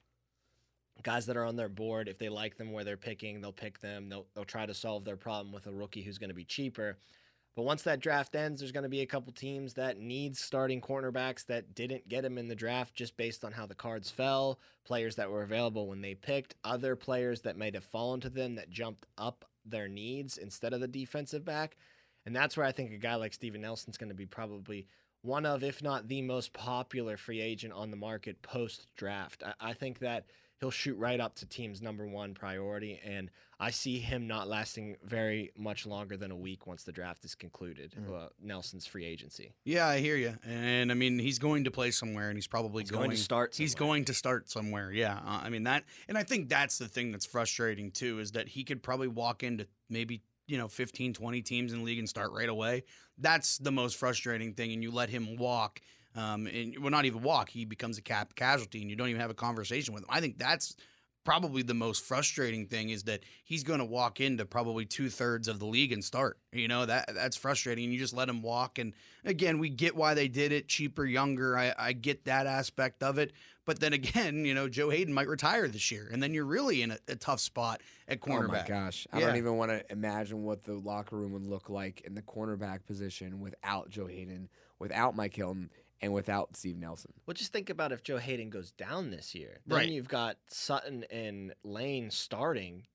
Guys 1.03 1.25
that 1.25 1.37
are 1.37 1.45
on 1.45 1.55
their 1.55 1.69
board, 1.69 2.07
if 2.07 2.17
they 2.17 2.29
like 2.29 2.57
them 2.57 2.71
where 2.71 2.83
they're 2.83 2.97
picking, 2.97 3.41
they'll 3.41 3.51
pick 3.51 3.79
them. 3.79 4.09
They'll, 4.09 4.27
they'll 4.33 4.45
try 4.45 4.65
to 4.65 4.73
solve 4.73 5.05
their 5.05 5.17
problem 5.17 5.53
with 5.53 5.67
a 5.67 5.71
rookie 5.71 6.01
who's 6.01 6.17
going 6.17 6.29
to 6.29 6.35
be 6.35 6.43
cheaper. 6.43 6.97
But 7.55 7.63
once 7.63 7.83
that 7.83 7.99
draft 7.99 8.35
ends, 8.35 8.61
there's 8.61 8.71
going 8.71 8.83
to 8.83 8.89
be 8.89 9.01
a 9.01 9.05
couple 9.05 9.33
teams 9.33 9.73
that 9.73 9.99
need 9.99 10.37
starting 10.37 10.79
cornerbacks 10.79 11.45
that 11.47 11.75
didn't 11.75 12.07
get 12.07 12.21
them 12.21 12.37
in 12.37 12.47
the 12.47 12.55
draft 12.55 12.95
just 12.95 13.17
based 13.17 13.43
on 13.43 13.51
how 13.51 13.65
the 13.65 13.75
cards 13.75 14.09
fell, 14.09 14.59
players 14.85 15.17
that 15.17 15.29
were 15.29 15.43
available 15.43 15.87
when 15.87 16.01
they 16.01 16.15
picked, 16.15 16.55
other 16.63 16.95
players 16.95 17.41
that 17.41 17.57
might 17.57 17.73
have 17.73 17.83
fallen 17.83 18.21
to 18.21 18.29
them 18.29 18.55
that 18.55 18.69
jumped 18.69 19.05
up 19.17 19.43
their 19.65 19.89
needs 19.89 20.37
instead 20.37 20.73
of 20.73 20.79
the 20.79 20.87
defensive 20.87 21.43
back. 21.43 21.75
And 22.25 22.35
that's 22.35 22.55
where 22.55 22.65
I 22.65 22.71
think 22.71 22.93
a 22.93 22.97
guy 22.97 23.15
like 23.15 23.33
Steven 23.33 23.61
Nelson's 23.61 23.97
going 23.97 24.09
to 24.09 24.15
be 24.15 24.25
probably 24.25 24.87
one 25.21 25.45
of, 25.45 25.63
if 25.63 25.83
not 25.83 26.07
the 26.07 26.21
most 26.21 26.53
popular 26.53 27.17
free 27.17 27.41
agent 27.41 27.73
on 27.73 27.91
the 27.91 27.97
market 27.97 28.41
post 28.41 28.87
draft. 28.95 29.43
I, 29.43 29.71
I 29.71 29.73
think 29.73 29.99
that 29.99 30.25
he'll 30.61 30.71
shoot 30.71 30.95
right 30.97 31.19
up 31.19 31.35
to 31.35 31.45
team's 31.45 31.81
number 31.81 32.05
one 32.05 32.33
priority. 32.33 33.01
And 33.03 33.29
I 33.59 33.71
see 33.71 33.99
him 33.99 34.27
not 34.27 34.47
lasting 34.47 34.95
very 35.03 35.51
much 35.57 35.85
longer 35.85 36.15
than 36.17 36.31
a 36.31 36.35
week 36.35 36.67
once 36.67 36.83
the 36.83 36.91
draft 36.91 37.25
is 37.25 37.35
concluded. 37.35 37.95
Uh, 38.07 38.27
Nelson's 38.41 38.85
free 38.85 39.05
agency. 39.05 39.53
Yeah, 39.65 39.87
I 39.87 39.99
hear 39.99 40.15
you. 40.15 40.35
And 40.47 40.91
I 40.91 40.95
mean, 40.95 41.19
he's 41.19 41.39
going 41.39 41.63
to 41.65 41.71
play 41.71 41.91
somewhere, 41.91 42.29
and 42.29 42.37
he's 42.37 42.47
probably 42.47 42.83
He's 42.83 42.91
going 42.91 43.09
to 43.09 43.17
start 43.17 43.55
He's 43.55 43.73
somewhere. 43.73 43.87
going 43.89 44.05
to 44.05 44.13
start 44.13 44.49
somewhere. 44.49 44.91
Yeah, 44.91 45.15
uh, 45.15 45.41
I 45.43 45.49
mean 45.49 45.63
that, 45.63 45.83
and 46.07 46.17
I 46.17 46.23
think 46.23 46.47
that's 46.47 46.77
the 46.77 46.87
thing 46.87 47.11
that's 47.11 47.25
frustrating 47.25 47.91
too 47.91 48.19
is 48.19 48.31
that 48.33 48.47
he 48.47 48.63
could 48.63 48.81
probably 48.83 49.07
walk 49.07 49.43
into 49.43 49.67
maybe 49.89 50.21
you 50.47 50.57
know 50.57 50.67
15, 50.67 51.13
20 51.13 51.41
teams 51.41 51.73
in 51.73 51.79
the 51.79 51.85
league 51.85 51.99
and 51.99 52.07
start 52.09 52.31
right 52.31 52.49
away. 52.49 52.83
That's 53.17 53.57
the 53.57 53.71
most 53.71 53.97
frustrating 53.97 54.53
thing, 54.53 54.71
and 54.73 54.81
you 54.83 54.91
let 54.91 55.09
him 55.09 55.37
walk. 55.37 55.81
Um, 56.15 56.47
and 56.47 56.77
well, 56.79 56.91
not 56.91 57.05
even 57.05 57.21
walk. 57.21 57.49
He 57.49 57.65
becomes 57.65 57.97
a 57.97 58.01
cap 58.01 58.35
casualty, 58.35 58.81
and 58.81 58.89
you 58.89 58.95
don't 58.95 59.09
even 59.09 59.21
have 59.21 59.31
a 59.31 59.35
conversation 59.35 59.93
with 59.93 60.03
him. 60.03 60.09
I 60.11 60.19
think 60.19 60.37
that's 60.37 60.75
probably 61.23 61.61
the 61.61 61.73
most 61.73 62.03
frustrating 62.03 62.65
thing 62.65 62.89
is 62.89 63.03
that 63.03 63.21
he's 63.43 63.63
going 63.63 63.77
to 63.77 63.85
walk 63.85 64.19
into 64.19 64.43
probably 64.43 64.85
two 64.85 65.07
thirds 65.07 65.47
of 65.47 65.59
the 65.59 65.65
league 65.65 65.91
and 65.91 66.03
start. 66.03 66.39
You 66.51 66.67
know 66.67 66.85
that 66.85 67.11
that's 67.13 67.37
frustrating. 67.37 67.91
You 67.91 67.99
just 67.99 68.13
let 68.15 68.27
him 68.27 68.41
walk. 68.41 68.79
And 68.79 68.93
again, 69.23 69.59
we 69.59 69.69
get 69.69 69.95
why 69.95 70.13
they 70.15 70.27
did 70.27 70.51
it, 70.51 70.67
cheaper, 70.67 71.05
younger. 71.05 71.57
I, 71.57 71.73
I 71.77 71.93
get 71.93 72.25
that 72.25 72.47
aspect 72.47 73.03
of 73.03 73.17
it. 73.19 73.33
But 73.65 73.79
then 73.79 73.93
again, 73.93 74.43
you 74.45 74.53
know, 74.55 74.67
Joe 74.67 74.89
Haden 74.89 75.13
might 75.13 75.27
retire 75.27 75.67
this 75.67 75.91
year, 75.91 76.09
and 76.11 76.21
then 76.21 76.33
you're 76.33 76.43
really 76.45 76.81
in 76.81 76.91
a, 76.91 76.97
a 77.07 77.15
tough 77.15 77.39
spot 77.39 77.81
at 78.07 78.19
cornerback. 78.19 78.67
Oh 78.69 78.73
my 78.73 78.81
gosh. 78.81 79.07
I 79.13 79.19
Yeah. 79.19 79.27
don't 79.27 79.37
even 79.37 79.57
want 79.57 79.71
to 79.71 79.91
imagine 79.91 80.43
what 80.43 80.63
the 80.63 80.73
locker 80.73 81.15
room 81.15 81.33
would 81.33 81.45
look 81.45 81.69
like 81.69 82.01
in 82.01 82.15
the 82.15 82.23
cornerback 82.23 82.85
position 82.87 83.39
without 83.39 83.91
Joe 83.91 84.07
Haden, 84.07 84.49
without 84.79 85.15
Mike 85.15 85.35
Hilton, 85.35 85.69
and 86.01 86.13
without 86.13 86.55
Steve 86.57 86.77
Nelson. 86.77 87.13
Well, 87.25 87.33
just 87.35 87.51
think 87.53 87.69
about 87.69 87.91
if 87.91 88.03
Joe 88.03 88.17
Haden 88.17 88.49
goes 88.49 88.71
down 88.71 89.11
this 89.11 89.35
year. 89.35 89.59
Then 89.65 89.77
Right. 89.77 89.89
you've 89.89 90.07
got 90.07 90.37
Sutton 90.47 91.03
and 91.11 91.53
Layne 91.63 92.09
starting. 92.11 92.87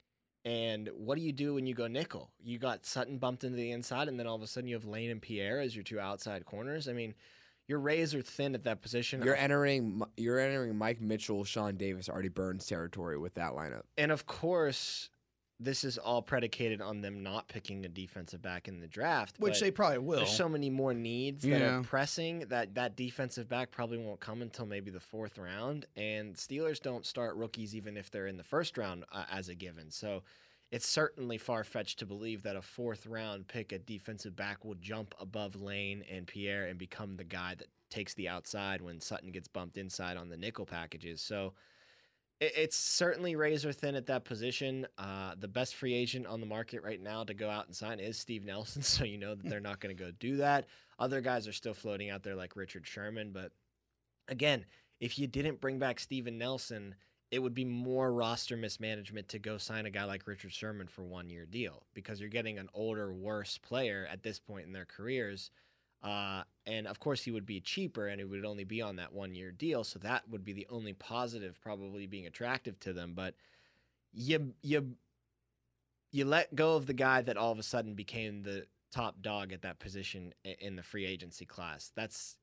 And 0.44 0.88
what 0.94 1.16
do 1.16 1.22
you 1.24 1.32
do 1.32 1.54
when 1.54 1.66
you 1.66 1.74
go 1.74 1.88
nickel? 1.88 2.30
You 2.40 2.58
got 2.58 2.86
Sutton 2.86 3.18
bumped 3.18 3.42
into 3.42 3.56
the 3.56 3.72
inside, 3.72 4.06
and 4.08 4.18
then 4.18 4.26
all 4.28 4.36
of 4.36 4.42
a 4.42 4.46
sudden 4.46 4.68
you 4.68 4.76
have 4.76 4.84
Layne 4.84 5.10
and 5.10 5.20
Pierre 5.20 5.60
as 5.60 5.74
your 5.74 5.82
two 5.82 5.98
outside 5.98 6.44
corners. 6.46 6.86
I 6.88 6.92
mean, 6.92 7.14
your 7.66 7.80
rays 7.80 8.14
are 8.14 8.22
thin 8.22 8.54
at 8.54 8.62
that 8.62 8.80
position. 8.80 9.22
You're 9.24 9.34
entering 9.34 10.02
you're 10.16 10.38
entering 10.38 10.76
Mike 10.76 11.00
Mitchell, 11.00 11.42
Sean 11.44 11.76
Davis, 11.76 12.08
Artie 12.08 12.28
Burns 12.28 12.64
territory 12.66 13.18
with 13.18 13.34
that 13.34 13.52
lineup. 13.54 13.82
and 13.98 14.12
of 14.12 14.26
course, 14.26 15.10
this 15.58 15.84
is 15.84 15.96
all 15.96 16.20
predicated 16.20 16.82
on 16.82 17.00
them 17.00 17.22
not 17.22 17.48
picking 17.48 17.84
a 17.86 17.88
defensive 17.88 18.42
back 18.42 18.68
in 18.68 18.80
the 18.80 18.86
draft, 18.86 19.36
which 19.38 19.58
they 19.60 19.70
probably 19.70 19.98
will. 19.98 20.18
There's 20.18 20.36
so 20.36 20.48
many 20.48 20.68
more 20.68 20.92
needs 20.92 21.42
that 21.44 21.60
Yeah. 21.60 21.78
are 21.78 21.82
pressing 21.82 22.40
that 22.48 22.74
that 22.74 22.94
defensive 22.96 23.48
back 23.48 23.70
probably 23.70 23.98
won't 23.98 24.20
come 24.20 24.42
until 24.42 24.66
maybe 24.66 24.90
the 24.90 25.00
fourth 25.00 25.38
round. 25.38 25.86
And 25.96 26.34
Steelers 26.34 26.80
don't 26.80 27.06
start 27.06 27.36
rookies 27.36 27.74
even 27.74 27.96
if 27.96 28.10
they're 28.10 28.26
in 28.26 28.36
the 28.36 28.44
first 28.44 28.76
round 28.76 29.04
uh, 29.12 29.24
as 29.30 29.48
a 29.48 29.54
given. 29.54 29.90
So 29.90 30.22
it's 30.70 30.86
certainly 30.88 31.38
far 31.38 31.64
fetched 31.64 32.00
to 32.00 32.06
believe 32.06 32.42
that 32.42 32.56
a 32.56 32.62
fourth 32.62 33.06
round 33.06 33.48
pick 33.48 33.72
at 33.72 33.86
defensive 33.86 34.36
back 34.36 34.62
will 34.64 34.74
jump 34.74 35.14
above 35.18 35.54
Layne 35.56 36.02
and 36.10 36.26
Pierre 36.26 36.66
and 36.66 36.78
become 36.78 37.16
the 37.16 37.24
guy 37.24 37.54
that 37.54 37.68
takes 37.88 38.12
the 38.14 38.28
outside 38.28 38.82
when 38.82 39.00
Sutton 39.00 39.30
gets 39.30 39.48
bumped 39.48 39.78
inside 39.78 40.16
on 40.18 40.28
the 40.28 40.36
nickel 40.36 40.66
packages. 40.66 41.22
So 41.22 41.46
it- 41.46 41.52
it's 42.40 42.76
certainly 42.76 43.34
razor 43.34 43.72
thin 43.72 43.94
at 43.94 44.06
that 44.06 44.24
position. 44.24 44.86
Uh, 44.98 45.34
the 45.38 45.48
best 45.48 45.74
free 45.74 45.94
agent 45.94 46.26
on 46.26 46.40
the 46.40 46.46
market 46.46 46.82
right 46.82 47.00
now 47.00 47.24
to 47.24 47.34
go 47.34 47.48
out 47.48 47.66
and 47.66 47.74
sign 47.74 47.98
is 47.98 48.18
Steve 48.18 48.44
Nelson, 48.44 48.82
so 48.82 49.04
you 49.04 49.18
know 49.18 49.34
that 49.34 49.48
they're 49.48 49.60
not 49.60 49.80
going 49.80 49.96
to 49.96 50.02
go 50.02 50.10
do 50.18 50.36
that. 50.36 50.66
Other 50.98 51.20
guys 51.20 51.48
are 51.48 51.52
still 51.52 51.74
floating 51.74 52.10
out 52.10 52.22
there 52.22 52.34
like 52.34 52.56
Richard 52.56 52.86
Sherman, 52.86 53.32
but 53.32 53.52
again, 54.28 54.64
if 55.00 55.18
you 55.18 55.26
didn't 55.26 55.60
bring 55.60 55.78
back 55.78 56.00
Steven 56.00 56.38
Nelson, 56.38 56.94
it 57.30 57.40
would 57.40 57.54
be 57.54 57.64
more 57.64 58.12
roster 58.12 58.56
mismanagement 58.56 59.28
to 59.28 59.38
go 59.38 59.58
sign 59.58 59.86
a 59.86 59.90
guy 59.90 60.04
like 60.04 60.26
Richard 60.26 60.52
Sherman 60.52 60.86
for 60.86 61.02
one 61.02 61.28
year 61.28 61.44
deal 61.44 61.82
because 61.92 62.20
you're 62.20 62.28
getting 62.28 62.58
an 62.58 62.68
older, 62.72 63.12
worse 63.12 63.58
player 63.58 64.06
at 64.10 64.22
this 64.22 64.38
point 64.38 64.66
in 64.66 64.72
their 64.72 64.84
careers. 64.84 65.50
Uh, 66.02 66.42
and 66.66 66.86
of 66.86 67.00
course, 67.00 67.22
he 67.22 67.30
would 67.30 67.46
be 67.46 67.60
cheaper 67.60 68.06
and 68.06 68.20
it 68.20 68.24
would 68.24 68.44
only 68.44 68.64
be 68.64 68.82
on 68.82 68.96
that 68.96 69.12
one 69.12 69.34
year 69.34 69.50
deal. 69.50 69.84
So 69.84 69.98
that 70.00 70.28
would 70.28 70.44
be 70.44 70.52
the 70.52 70.66
only 70.70 70.92
positive, 70.92 71.60
probably 71.60 72.06
being 72.06 72.26
attractive 72.26 72.78
to 72.80 72.92
them. 72.92 73.12
But 73.14 73.34
you, 74.12 74.54
you, 74.62 74.96
you 76.12 76.24
let 76.24 76.54
go 76.54 76.76
of 76.76 76.86
the 76.86 76.94
guy 76.94 77.22
that 77.22 77.36
all 77.36 77.52
of 77.52 77.58
a 77.58 77.62
sudden 77.62 77.94
became 77.94 78.42
the 78.42 78.66
top 78.92 79.20
dog 79.20 79.52
at 79.52 79.62
that 79.62 79.78
position 79.78 80.32
in 80.44 80.76
the 80.76 80.82
free 80.82 81.06
agency 81.06 81.44
class. 81.44 81.92
That's 81.94 82.36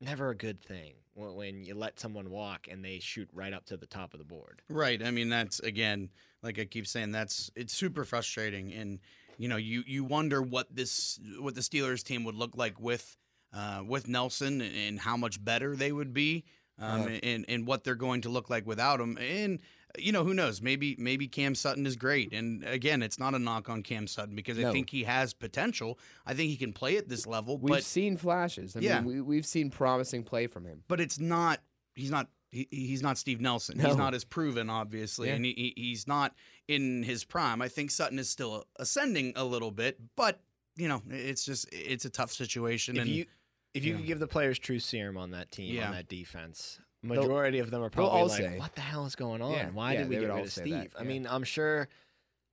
never 0.00 0.30
a 0.30 0.34
good 0.34 0.62
thing 0.62 0.94
when, 1.14 1.34
when 1.34 1.64
you 1.64 1.74
let 1.74 2.00
someone 2.00 2.30
walk 2.30 2.68
and 2.70 2.84
they 2.84 2.98
shoot 2.98 3.28
right 3.32 3.52
up 3.52 3.66
to 3.66 3.76
the 3.76 3.86
top 3.86 4.14
of 4.14 4.18
the 4.18 4.24
board. 4.24 4.62
Right. 4.68 5.02
I 5.02 5.10
mean, 5.10 5.28
that's 5.28 5.60
again, 5.60 6.10
like 6.42 6.58
I 6.58 6.64
keep 6.64 6.86
saying, 6.86 7.12
that's 7.12 7.50
it's 7.54 7.74
super 7.74 8.04
frustrating, 8.04 8.72
and 8.72 8.98
you 9.40 9.48
know, 9.48 9.56
you 9.56 9.82
you 9.86 10.04
wonder 10.04 10.42
what 10.42 10.66
this 10.70 11.18
what 11.38 11.54
the 11.54 11.62
Steelers 11.62 12.04
team 12.04 12.24
would 12.24 12.34
look 12.34 12.56
like 12.56 12.78
with 12.78 13.16
uh, 13.54 13.82
with 13.86 14.06
Nelson 14.06 14.60
and, 14.60 15.00
how 15.00 15.16
much 15.16 15.42
better 15.42 15.74
they 15.74 15.92
would 15.92 16.12
be, 16.12 16.44
um, 16.78 17.18
and 17.22 17.46
and 17.48 17.66
what 17.66 17.82
they're 17.82 17.94
going 17.94 18.20
to 18.20 18.28
look 18.28 18.50
like 18.50 18.66
without 18.66 19.00
him, 19.00 19.16
and. 19.18 19.58
You 19.98 20.12
know 20.12 20.22
who 20.22 20.34
knows? 20.34 20.62
Maybe 20.62 20.94
maybe 21.00 21.26
Cam 21.26 21.56
Sutton 21.56 21.84
is 21.84 21.96
great, 21.96 22.32
and 22.32 22.62
again, 22.62 23.02
it's 23.02 23.18
not 23.18 23.34
a 23.34 23.40
knock 23.40 23.68
on 23.68 23.82
Cam 23.82 24.06
Sutton 24.06 24.36
because 24.36 24.56
I 24.56 24.70
think 24.70 24.88
he 24.88 25.02
has 25.02 25.34
potential. 25.34 25.98
I 26.24 26.32
think 26.32 26.48
he 26.48 26.56
can 26.56 26.72
play 26.72 26.96
at 26.96 27.08
this 27.08 27.26
level, 27.26 27.58
We've 27.58 27.70
but 27.70 27.82
seen 27.82 28.16
flashes. 28.16 28.76
I 28.76 28.80
Yeah. 28.80 29.00
mean, 29.00 29.06
we, 29.08 29.20
we've 29.20 29.44
seen 29.44 29.68
promising 29.68 30.22
play 30.22 30.46
from 30.46 30.64
him. 30.64 30.84
but 30.86 31.00
it's 31.00 31.18
not 31.18 31.58
he's 31.96 32.12
not 32.12 32.28
he, 32.50 32.66
he's 32.70 33.02
not 33.02 33.16
Steve 33.18 33.40
Nelson. 33.40 33.78
No. 33.78 33.86
He's 33.88 33.96
not 33.96 34.14
as 34.14 34.24
proven, 34.24 34.68
obviously, 34.70 35.28
Yeah. 35.28 35.34
and 35.36 35.44
he, 35.44 35.52
he- 35.76 35.82
he's 35.82 36.06
not 36.08 36.34
in 36.68 37.02
his 37.02 37.24
prime. 37.24 37.62
I 37.62 37.68
think 37.68 37.90
Sutton 37.90 38.18
is 38.18 38.28
still 38.28 38.64
ascending 38.76 39.32
a 39.36 39.44
little 39.44 39.70
bit, 39.70 39.98
but 40.16 40.40
you 40.76 40.88
know, 40.88 41.02
it's 41.10 41.44
just 41.44 41.66
it's 41.72 42.04
a 42.04 42.10
tough 42.10 42.32
situation. 42.32 42.96
If 42.96 43.02
and 43.02 43.10
you 43.10 43.26
if 43.74 43.84
you 43.84 43.92
yeah. 43.92 43.96
could 43.98 44.06
give 44.06 44.18
the 44.20 44.26
players 44.26 44.58
true 44.58 44.78
serum 44.78 45.16
on 45.16 45.30
that 45.32 45.50
team 45.50 45.74
Yeah. 45.74 45.86
on 45.86 45.92
that 45.92 46.08
defense, 46.08 46.78
majority 47.02 47.58
of 47.60 47.70
them 47.70 47.82
are 47.82 47.90
probably 47.90 48.10
all 48.18 48.26
like, 48.28 48.38
say- 48.40 48.58
"What 48.58 48.74
the 48.74 48.80
hell 48.80 49.06
is 49.06 49.14
going 49.16 49.42
on? 49.42 49.52
Yeah, 49.52 49.70
Why 49.70 49.92
yeah, 49.92 49.98
did 50.00 50.08
we 50.08 50.16
get 50.16 50.32
rid 50.32 50.44
of 50.44 50.52
Steve?" 50.52 50.72
that, 50.92 51.00
I 51.00 51.04
mean, 51.04 51.26
I'm 51.26 51.44
sure 51.44 51.88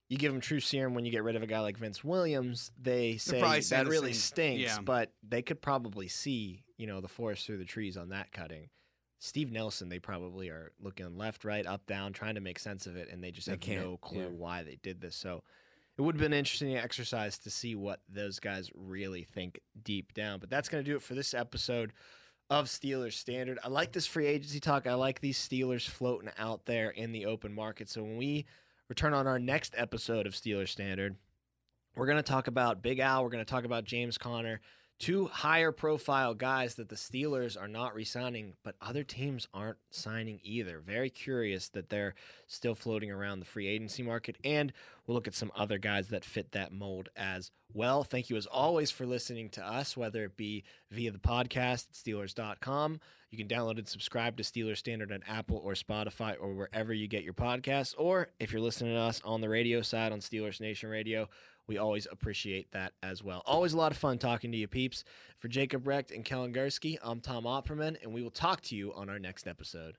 you 0.10 0.18
give 0.18 0.32
them 0.32 0.42
true 0.42 0.60
serum 0.60 0.94
when 0.94 1.06
you 1.06 1.12
get 1.12 1.24
rid 1.24 1.36
of 1.36 1.44
a 1.44 1.48
guy 1.48 1.60
like 1.60 1.78
Vince 1.78 2.04
Williams. 2.04 2.72
They 2.82 3.18
say 3.18 3.42
that 3.42 3.88
really 3.88 4.14
same- 4.14 4.20
stinks, 4.22 4.62
yeah. 4.64 4.80
but 4.82 5.12
they 5.28 5.42
could 5.42 5.62
probably 5.62 6.08
see 6.08 6.64
you 6.78 6.88
know 6.88 7.02
the 7.02 7.08
forest 7.08 7.46
through 7.46 7.58
the 7.58 7.66
trees 7.66 7.98
on 7.98 8.10
that 8.10 8.32
cutting. 8.32 8.70
Steve 9.20 9.52
Nelson, 9.52 9.90
they 9.90 10.00
probably 10.00 10.50
are 10.50 10.72
looking 10.80 11.18
left, 11.18 11.44
right, 11.44 11.66
up, 11.66 11.86
down, 11.88 12.14
trying 12.14 12.36
to 12.36 12.42
make 12.42 12.60
sense 12.60 12.86
of 12.86 12.96
it, 12.96 13.10
and 13.12 13.24
they 13.24 13.32
just 13.32 13.48
They 13.48 13.54
have 13.54 13.60
can't, 13.60 13.84
no 13.84 13.98
clue 13.98 14.22
yeah. 14.22 14.28
why 14.28 14.64
they 14.64 14.78
did 14.84 15.02
this. 15.02 15.16
So 15.16 15.44
it 15.98 16.02
would 16.04 16.16
have 16.16 16.22
been 16.22 16.34
an 16.34 16.40
interesting 16.40 16.76
exercise 16.78 17.40
to 17.40 17.50
see 17.50 17.74
what 17.74 18.02
those 18.08 18.40
guys 18.40 18.70
really 18.76 19.24
think 19.24 19.60
deep 19.84 20.14
down. 20.14 20.40
But 20.40 20.50
that's 20.52 20.70
going 20.70 20.84
to 20.84 20.90
do 20.90 20.96
it 20.96 21.02
for 21.02 21.16
this 21.16 21.34
episode 21.34 21.94
of 22.50 22.68
Steelers 22.68 23.14
Standard. 23.14 23.58
I 23.64 23.70
like 23.70 23.92
this 23.92 24.06
free 24.06 24.28
agency 24.28 24.60
talk. 24.60 24.86
I 24.86 24.94
like 24.94 25.20
these 25.20 25.40
Steelers 25.40 25.88
floating 25.88 26.30
out 26.38 26.66
there 26.66 26.92
in 26.92 27.12
the 27.12 27.26
open 27.26 27.54
market. 27.54 27.90
So 27.90 28.04
when 28.04 28.18
we 28.18 28.46
return 28.88 29.14
on 29.16 29.26
our 29.26 29.40
next 29.40 29.74
episode 29.76 30.28
of 30.28 30.34
Steelers 30.34 30.70
Standard, 30.70 31.16
we're 31.96 32.06
going 32.06 32.18
to 32.18 32.24
talk 32.24 32.48
about 32.48 32.84
Big 32.84 33.00
Al. 33.00 33.24
We're 33.24 33.32
going 33.32 33.44
to 33.44 33.50
talk 33.50 33.66
about 33.66 33.84
James 33.84 34.20
Conner, 34.20 34.62
two 35.00 35.28
higher 35.28 35.72
profile 35.72 36.34
guys 36.34 36.76
that 36.76 36.90
the 36.90 36.96
Steelers 36.96 37.60
are 37.60 37.68
not 37.68 37.94
re-signing, 37.94 38.54
but 38.64 38.76
other 38.82 39.04
teams 39.04 39.48
aren't 39.54 39.78
signing 39.92 40.40
either. 40.44 40.80
Very 40.80 41.10
curious 41.10 41.70
that 41.70 41.90
they're 41.90 42.16
still 42.48 42.76
floating 42.76 43.12
around 43.12 43.40
the 43.40 43.46
free 43.46 43.68
agency 43.68 44.02
market. 44.02 44.38
And 44.44 44.74
we'll 45.06 45.16
look 45.16 45.28
at 45.28 45.36
some 45.36 45.52
other 45.56 45.78
guys 45.78 46.08
that 46.08 46.26
fit 46.26 46.52
that 46.54 46.72
mold 46.72 47.10
as 47.16 47.52
well. 47.74 48.04
Thank 48.04 48.30
you 48.30 48.38
as 48.38 48.48
always 48.48 48.90
for 48.90 49.06
listening 49.06 49.50
to 49.52 49.66
us, 49.66 49.96
whether 49.96 50.24
it 50.24 50.36
be 50.36 50.64
via 50.90 51.12
the 51.12 51.20
podcast 51.20 51.88
at 51.90 51.94
Steelers.com. 51.94 53.00
You 53.30 53.38
can 53.38 53.48
download 53.48 53.78
and 53.78 53.88
subscribe 53.88 54.38
to 54.38 54.44
Steelers 54.44 54.78
Standard 54.78 55.12
on 55.12 55.22
Apple 55.28 55.62
or 55.64 55.74
Spotify 55.74 56.36
or 56.40 56.54
wherever 56.54 56.94
you 56.94 57.08
get 57.08 57.24
your 57.24 57.34
podcasts. 57.34 57.94
Or 57.98 58.30
if 58.40 58.52
you're 58.52 58.62
listening 58.62 58.94
to 58.94 59.02
us 59.02 59.22
on 59.24 59.42
the 59.42 59.50
radio 59.50 59.82
side 59.82 60.12
on 60.12 60.20
Steelers 60.20 60.62
Nation 60.62 60.90
Radio, 60.90 61.30
we 61.68 61.78
always 61.78 62.08
appreciate 62.10 62.72
that 62.72 62.94
as 63.04 63.24
well. 63.24 63.44
Always 63.46 63.74
a 63.74 63.78
lot 63.78 63.92
of 63.92 63.98
fun 63.98 64.18
talking 64.18 64.52
to 64.52 64.58
you, 64.58 64.68
peeps. 64.68 65.04
For 65.38 65.48
Jacob 65.48 65.86
Recht 65.86 66.12
and 66.12 66.26
Kellen 66.26 66.54
Gursky, 66.54 66.98
I'm 67.04 67.20
Tom 67.20 67.44
Opperman, 67.44 68.02
and 68.02 68.14
we 68.14 68.24
will 68.24 68.32
talk 68.32 68.62
to 68.62 68.76
you 68.76 68.94
on 68.94 69.10
our 69.10 69.20
next 69.20 69.48
episode. 69.48 69.98